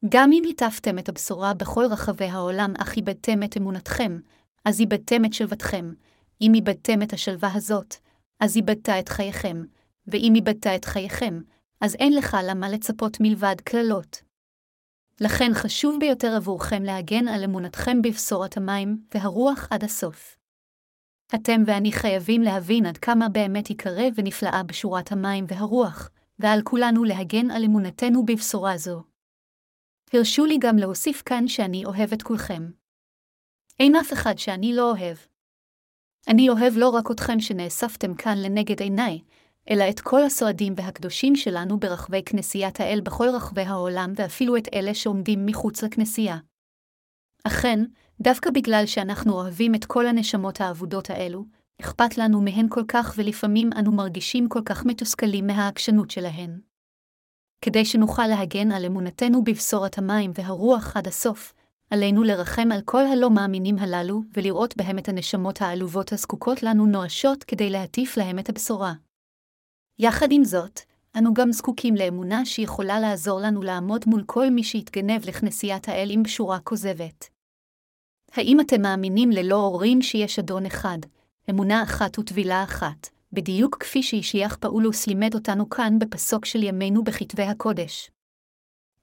[0.09, 4.19] גם אם היטפתם את הבשורה בכל רחבי העולם אך איבדתם את אמונתכם,
[4.65, 5.93] אז איבדתם את שלוותכם.
[6.41, 7.95] אם איבדתם את השלווה הזאת,
[8.41, 9.63] אז איבדת את חייכם,
[10.07, 11.41] ואם איבדת את חייכם,
[11.81, 14.23] אז אין לך למה לצפות מלבד קללות.
[15.21, 20.36] לכן חשוב ביותר עבורכם להגן על אמונתכם בבשורת המים והרוח עד הסוף.
[21.35, 27.51] אתם ואני חייבים להבין עד כמה באמת יקרה ונפלאה בשורת המים והרוח, ועל כולנו להגן
[27.51, 29.03] על אמונתנו בבשורה זו.
[30.13, 32.71] הרשו לי גם להוסיף כאן שאני אוהב את כולכם.
[33.81, 35.17] אין אף אחד שאני לא אוהב.
[36.29, 39.21] אני אוהב לא רק אתכם שנאספתם כאן לנגד עיניי,
[39.71, 44.95] אלא את כל הסועדים והקדושים שלנו ברחבי כנסיית האל בכל רחבי העולם, ואפילו את אלה
[44.95, 46.37] שעומדים מחוץ לכנסייה.
[47.45, 47.79] אכן,
[48.21, 51.45] דווקא בגלל שאנחנו אוהבים את כל הנשמות האבודות האלו,
[51.81, 56.61] אכפת לנו מהן כל כך ולפעמים אנו מרגישים כל כך מתוסכלים מהעקשנות שלהן.
[57.61, 61.55] כדי שנוכל להגן על אמונתנו בבשורת המים והרוח עד הסוף,
[61.91, 67.45] עלינו לרחם על כל הלא מאמינים הללו ולראות בהם את הנשמות העלובות הזקוקות לנו נואשות
[67.45, 68.93] כדי להטיף להם את הבשורה.
[69.99, 70.81] יחד עם זאת,
[71.19, 76.23] אנו גם זקוקים לאמונה שיכולה לעזור לנו לעמוד מול כל מי שיתגנב לכנסיית האל עם
[76.23, 77.36] בשורה כוזבת.
[78.37, 80.99] האם אתם מאמינים ללא הורים שיש אדון אחד,
[81.51, 87.43] אמונה אחת וטבילה אחת, בדיוק כפי שהשיח פאולוס לימד אותנו כאן בפסוק של ימינו בכתבי
[87.43, 88.11] הקודש?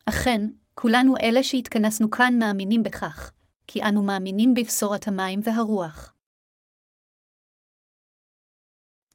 [0.05, 0.41] אכן,
[0.73, 3.31] כולנו אלה שהתכנסנו כאן מאמינים בכך,
[3.67, 6.13] כי אנו מאמינים בבשורת המים והרוח.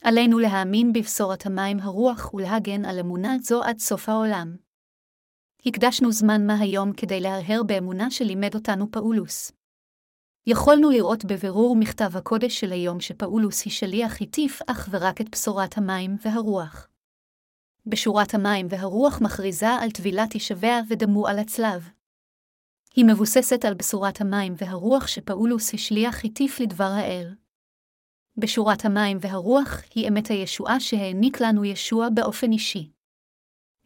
[0.05, 4.57] עלינו להאמין בבשורת המים הרוח ולהגן על אמונה זו עד סוף העולם.
[5.67, 9.58] הקדשנו זמן מה היום כדי להרהר באמונה שלימד אותנו פאולוס.
[10.51, 15.79] יכולנו לראות בבירור מכתב הקודש של היום שפאולוס היא שליח הטיף אך ורק את בשורת
[15.79, 16.89] המים והרוח.
[17.87, 21.89] בשורת המים והרוח מכריזה על טבילת ישביה ודמו על הצלב.
[22.95, 27.35] היא מבוססת על בשורת המים והרוח שפאולוס השליח הטיף לדבר האל.
[28.37, 32.91] בשורת המים והרוח היא אמת הישועה שהעניק לנו ישוע באופן אישי.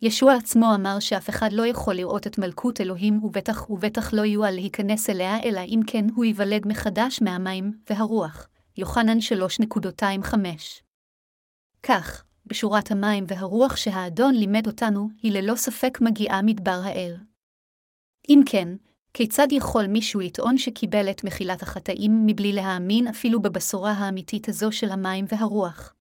[0.04, 4.54] ישוע עצמו אמר שאף אחד לא יכול לראות את מלכות אלוהים, ובטח ובטח לא יועל
[4.54, 8.48] להיכנס אליה, אלא אם כן הוא ייוולד מחדש מהמים והרוח.
[8.76, 10.34] יוחנן 3.25
[11.82, 17.16] כך, בשורת המים והרוח שהאדון לימד אותנו, היא ללא ספק מגיעה מדבר האל.
[18.28, 18.68] אם כן,
[19.14, 24.90] כיצד יכול מישהו לטעון שקיבל את מחילת החטאים מבלי להאמין אפילו בבשורה האמיתית הזו של
[24.90, 25.94] המים והרוח?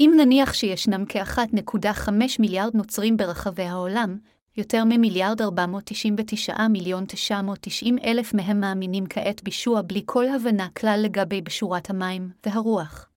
[0.00, 4.18] אם נניח שישנם כ-1.5 מיליארד נוצרים ברחבי העולם,
[4.56, 11.40] יותר ממיליארד 499 מיליון 990 אלף מהם מאמינים כעת בישוע בלי כל הבנה כלל לגבי
[11.42, 13.08] בשורת המים והרוח.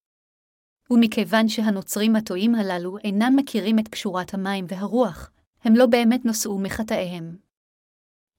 [0.91, 5.31] ומכיוון שהנוצרים הטועים הללו אינם מכירים את קשורת המים והרוח,
[5.63, 7.35] הם לא באמת נושאו מחטאיהם.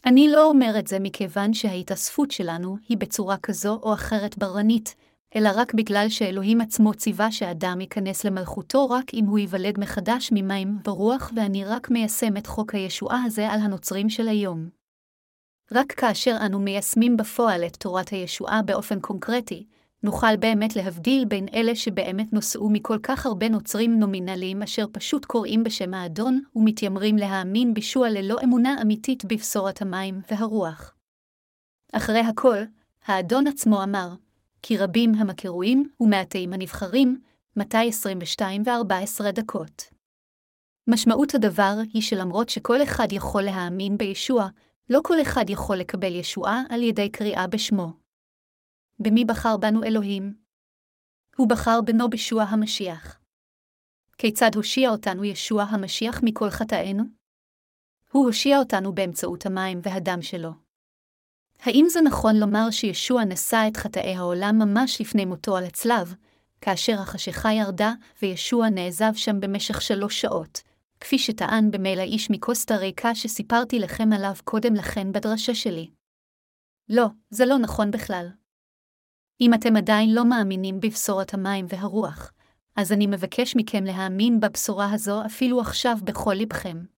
[0.06, 4.94] אני לא אומר את זה מכיוון שההתאספות שלנו היא בצורה כזו או אחרת בררנית,
[5.36, 10.78] אלא רק בגלל שאלוהים עצמו ציווה שאדם ייכנס למלכותו רק אם הוא ייוולד מחדש ממים
[10.86, 14.68] ורוח, ואני רק מיישם את חוק הישועה הזה על הנוצרים של היום.
[15.72, 19.66] רק כאשר אנו מיישמים בפועל את תורת הישועה באופן קונקרטי,
[20.02, 25.64] נוכל באמת להבדיל בין אלה שבאמת נושאו מכל כך הרבה נוצרים נומינליים אשר פשוט קוראים
[25.64, 30.94] בשם האדון ומתיימרים להאמין בישוע ללא אמונה אמיתית בבשורת המים והרוח.
[31.92, 32.58] אחרי הכל,
[33.06, 34.14] האדון עצמו אמר,
[34.62, 37.20] כי רבים הם הקרויים ומעטים הנבחרים,
[37.56, 39.82] מתי 22 ו-14 דקות.
[40.86, 44.48] משמעות הדבר היא שלמרות שכל אחד יכול להאמין בישוע,
[44.90, 47.92] לא כל אחד יכול לקבל ישועה על ידי קריאה בשמו.
[48.98, 50.34] במי בחר בנו אלוהים?
[51.36, 53.20] הוא בחר בנו בישוע המשיח.
[54.18, 57.04] כיצד הושיע אותנו ישוע המשיח מכל חטאינו?
[58.10, 60.61] הוא הושיע אותנו באמצעות המים והדם שלו.
[61.62, 66.14] האם זה נכון לומר שישוע נשא את חטאי העולם ממש לפני מותו על הצלב,
[66.60, 67.92] כאשר החשיכה ירדה
[68.22, 70.62] וישוע נעזב שם במשך שלוש שעות,
[71.00, 75.90] כפי שטען במייל האיש מקוסטה ריקה שסיפרתי לכם עליו קודם לכן בדרשה שלי?
[76.88, 78.28] לא, זה לא נכון בכלל.
[79.40, 82.32] אם אתם עדיין לא מאמינים בבשורת המים והרוח,
[82.76, 86.91] אז אני מבקש מכם להאמין בבשורה הזו אפילו עכשיו בכל לבכם.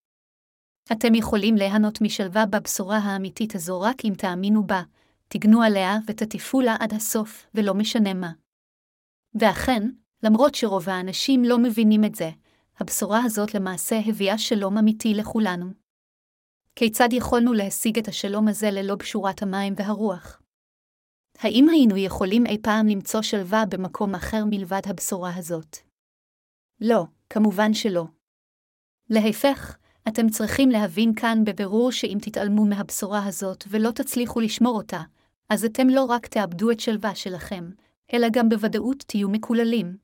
[0.93, 4.82] אתם יכולים ליהנות משלווה בבשורה האמיתית הזו רק אם תאמינו בה,
[5.28, 8.32] תגנו עליה ותטיפו לה עד הסוף, ולא משנה מה.
[9.35, 9.82] ואכן,
[10.22, 12.30] למרות שרוב האנשים לא מבינים את זה,
[12.78, 15.66] הבשורה הזאת למעשה הביאה שלום אמיתי לכולנו.
[16.76, 20.43] כיצד יכולנו להשיג את השלום הזה ללא בשורת המים והרוח?
[21.39, 25.76] האם היינו יכולים אי פעם למצוא שלווה במקום אחר מלבד הבשורה הזאת?
[26.80, 28.05] לא, כמובן שלא.
[29.11, 29.76] להפך,
[30.09, 35.00] אתם צריכים להבין כאן בבירור שאם תתעלמו מהבשורה הזאת ולא תצליחו לשמור אותה,
[35.48, 37.70] אז אתם לא רק תאבדו את שלווה שלכם,
[38.14, 39.96] אלא גם בוודאות תהיו מקוללים.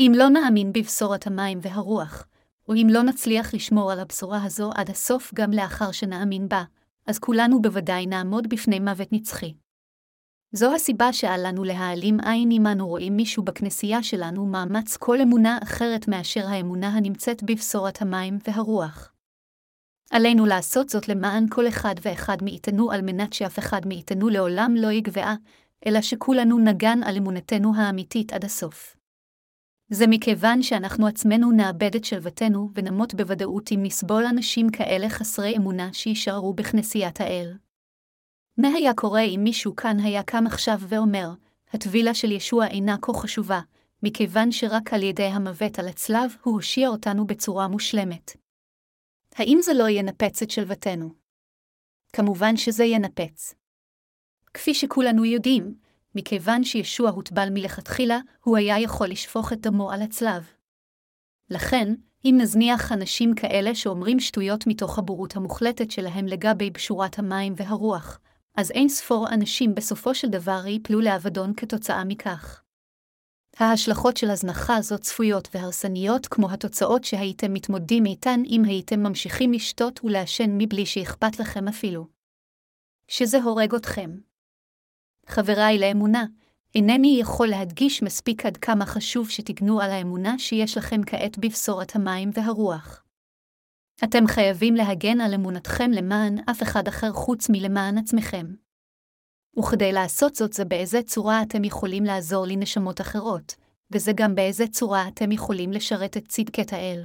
[0.00, 2.26] אם לא נאמין בבשורת המים והרוח,
[2.68, 6.64] או אם לא נצליח לשמור על הבשורה הזו עד הסוף גם לאחר שנאמין בה,
[7.06, 9.54] אז כולנו בוודאי נעמוד בפני מוות נצחי.
[10.52, 15.58] זו הסיבה שעל לנו להעלים עין אם אנו רואים מישהו בכנסייה שלנו מאמץ כל אמונה
[15.62, 19.12] אחרת מאשר האמונה הנמצאת בבשורת המים והרוח.
[20.10, 24.92] עלינו לעשות זאת למען כל אחד ואחד מאיתנו על מנת שאף אחד מאיתנו לעולם לא
[24.92, 25.34] יגבעה,
[25.86, 28.96] אלא שכולנו נגן על אמונתנו האמיתית עד הסוף.
[29.90, 35.88] זה מכיוון שאנחנו עצמנו נאבד את שלוותנו ונמות בוודאות אם נסבול אנשים כאלה חסרי אמונה
[35.92, 37.52] שיישארו בכנסיית האל.
[38.58, 41.30] מה היה קורה אם מישהו כאן היה קם עכשיו ואומר,
[41.72, 43.60] הטבילה של ישוע אינה כה חשובה,
[44.02, 48.36] מכיוון שרק על ידי המוות על הצלב הוא הושיע אותנו בצורה מושלמת.
[49.34, 51.10] האם זה לא ינפץ את שלוותנו?
[52.12, 53.54] כמובן שזה ינפץ.
[54.54, 55.74] כפי שכולנו יודעים,
[56.14, 60.50] מכיוון שישוע הוטבל מלכתחילה, הוא היה יכול לשפוך את דמו על הצלב.
[61.50, 61.94] לכן,
[62.24, 68.20] אם נזניח אנשים כאלה שאומרים שטויות מתוך הבורות המוחלטת שלהם לגבי בשורת המים והרוח,
[68.56, 72.62] אז אין ספור אנשים בסופו של דבר ייפלו לאבדון כתוצאה מכך.
[73.58, 80.00] ההשלכות של הזנחה זו צפויות והרסניות כמו התוצאות שהייתם מתמודדים איתן אם הייתם ממשיכים לשתות
[80.04, 82.06] ולעשן מבלי שאכפת לכם אפילו.
[83.08, 84.10] שזה הורג אתכם.
[85.26, 86.24] חבריי לאמונה,
[86.74, 92.30] אינני יכול להדגיש מספיק עד כמה חשוב שתגנו על האמונה שיש לכם כעת בבשורת המים
[92.34, 93.05] והרוח.
[94.04, 98.46] אתם חייבים להגן על אמונתכם למען אף אחד אחר חוץ מלמען עצמכם.
[99.58, 103.54] וכדי לעשות זאת זה באיזה צורה אתם יכולים לעזור לנשמות אחרות,
[103.90, 107.04] וזה גם באיזה צורה אתם יכולים לשרת את צדקת האל.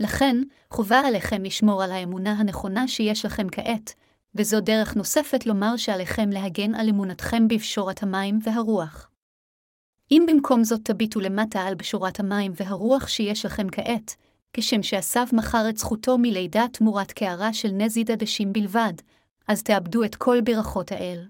[0.00, 0.36] לכן,
[0.70, 3.94] חובה עליכם לשמור על האמונה הנכונה שיש לכם כעת,
[4.34, 9.10] וזו דרך נוספת לומר שעליכם להגן על אמונתכם בפשורת המים והרוח.
[10.10, 14.16] אם במקום זאת תביטו למטה על בשורת המים והרוח שיש לכם כעת,
[14.56, 18.92] כשם שאסף מכר את זכותו מלידה תמורת קערה של נזיד עדשים בלבד,
[19.48, 21.28] אז תאבדו את כל ברכות האל.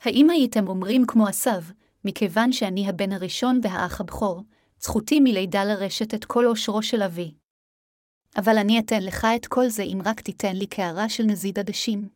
[0.00, 1.64] האם הייתם אומרים כמו אסף,
[2.04, 4.42] מכיוון שאני הבן הראשון והאח הבכור,
[4.80, 7.34] זכותי מלידה לרשת את כל עושרו של אבי.
[8.36, 12.08] אבל אני אתן לך את כל זה אם רק תיתן לי קערה של נזיד עדשים.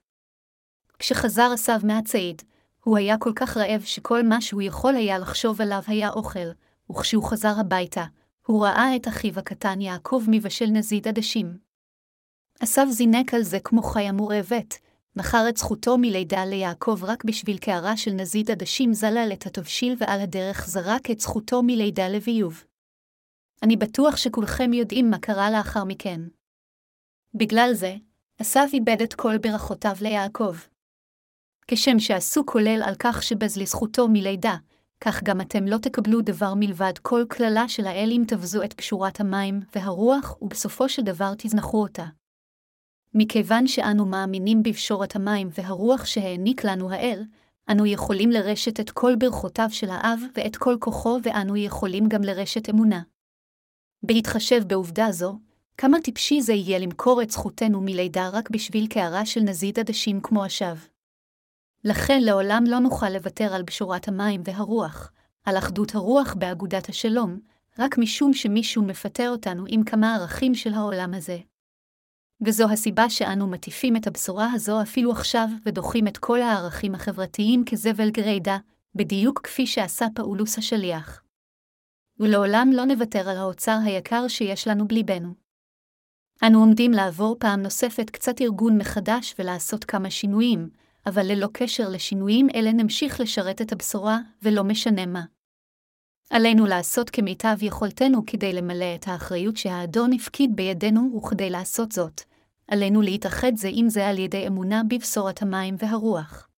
[0.99, 2.43] כשחזר אסף מהצעיד,
[2.85, 6.49] הוא היה כל כך רעב שכל מה שהוא יכול היה לחשוב עליו היה אוכל,
[6.91, 8.05] וכשהוא חזר הביתה,
[8.47, 11.59] הוא ראה את אחיו הקטן יעקב מבשל נזיד עדשים.
[12.61, 14.79] עשו זינק על זה כמו חיה מורעבת,
[15.17, 20.21] מכר את זכותו מלידה ליעקב רק בשביל קערה של נזיד עדשים זלל את התבשיל ועל
[20.21, 22.65] הדרך זרק את זכותו מלידה לביוב.
[23.63, 26.21] אני בטוח שכולכם יודעים מה קרה לאחר מכן.
[27.35, 27.95] בגלל זה,
[28.39, 30.57] עשו איבד את כל ברכותיו ליעקב.
[31.69, 34.57] כשם שעשו כולל על כך שבז לזכותו מלידה,
[35.01, 39.21] כך גם אתם לא תקבלו דבר מלבד כל קללה של האל אם תבזו את פשורת
[39.21, 42.05] המים והרוח, ובסופו של דבר תזנחו אותה.
[43.15, 47.25] מכיוון שאנו מאמינים בפשורת המים והרוח שהעניק לנו האל,
[47.71, 52.71] אנו יכולים לרשת את כל ברכותיו של האב ואת כל כוחו, ואנו יכולים גם לרשת
[52.71, 53.03] אמונה.
[54.03, 55.39] בהתחשב בעובדה זו,
[55.79, 60.45] כמה טיפשי זה יהיה למכור את זכותנו מלידה רק בשביל קערה של נזיד עדשים כמו
[60.45, 60.96] השווא.
[61.89, 65.13] לכן לעולם לא נוכל לוותר על בשורת המים והרוח,
[65.45, 67.41] על אחדות הרוח באגודת השלום,
[67.79, 71.39] רק משום שמישהו מפטר אותנו עם כמה ערכים של העולם הזה.
[72.47, 78.11] וזו הסיבה שאנו מטיפים את הבשורה הזו אפילו עכשיו, ודוחים את כל הערכים החברתיים כזבל
[78.11, 78.57] גרידא,
[78.95, 81.23] בדיוק כפי שעשה פאולוס השליח.
[82.21, 85.35] ולעולם לא נוותר על האוצר היקר שיש לנו בליבנו.
[86.47, 90.69] אנו עומדים לעבור פעם נוספת קצת ארגון מחדש ולעשות כמה שינויים,
[91.07, 95.23] אבל ללא קשר לשינויים אלה נמשיך לשרת את הבשורה, ולא משנה מה.
[96.31, 102.21] עלינו לעשות כמיטב יכולתנו כדי למלא את האחריות שהאדון הפקיד בידינו, וכדי לעשות זאת,
[102.69, 106.49] עלינו להתאחד זה עם זה על ידי אמונה בבשורת המים והרוח.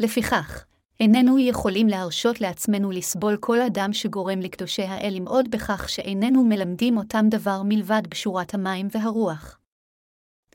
[0.00, 0.64] לפיכך,
[1.00, 6.96] איננו יכולים להרשות לעצמנו לסבול כל אדם שגורם לקדושי האל עם עוד בכך שאיננו מלמדים
[6.96, 9.58] אותם דבר מלבד בשורת המים והרוח.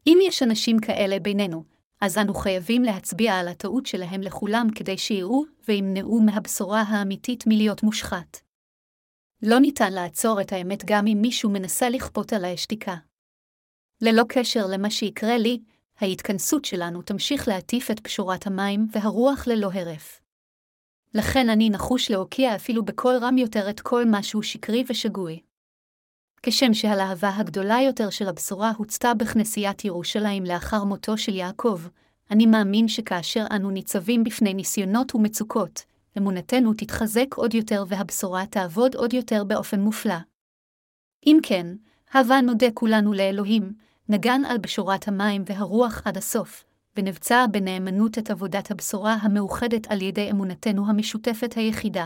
[0.07, 1.74] אם יש אנשים כאלה בינינו,
[2.05, 8.37] אז אנו חייבים להצביע על הטעות שלהם לכולם כדי שיראו וימנעו מהבשורה האמיתית מלהיות מושחת.
[9.41, 12.95] לא ניתן לעצור את האמת גם אם מישהו מנסה לכפות עלי שתיקה.
[14.01, 15.59] ללא קשר למה שיקרה לי,
[15.97, 20.21] ההתכנסות שלנו תמשיך להטיף את פשורת המים והרוח ללא הרף.
[21.13, 25.39] לכן אני נחוש להוקיע אפילו בקול רם יותר את כל משהו שקרי ושגוי.
[26.47, 31.81] כשם שהלהבה הגדולה יותר של הבשורה הוצתה בכנסיית ירושלים לאחר מותו של יעקב,
[32.31, 35.85] אני מאמין שכאשר אנו ניצבים בפני ניסיונות ומצוקות,
[36.17, 40.15] אמונתנו תתחזק עוד יותר והבשורה תעבוד עוד יותר באופן מופלא.
[41.25, 41.67] אם כן,
[42.13, 43.73] הבה נודה כולנו לאלוהים,
[44.09, 46.63] נגן על בשורת המים והרוח עד הסוף,
[46.97, 52.05] ונבצע בנאמנות את עבודת הבשורה המאוחדת על ידי אמונתנו המשותפת היחידה.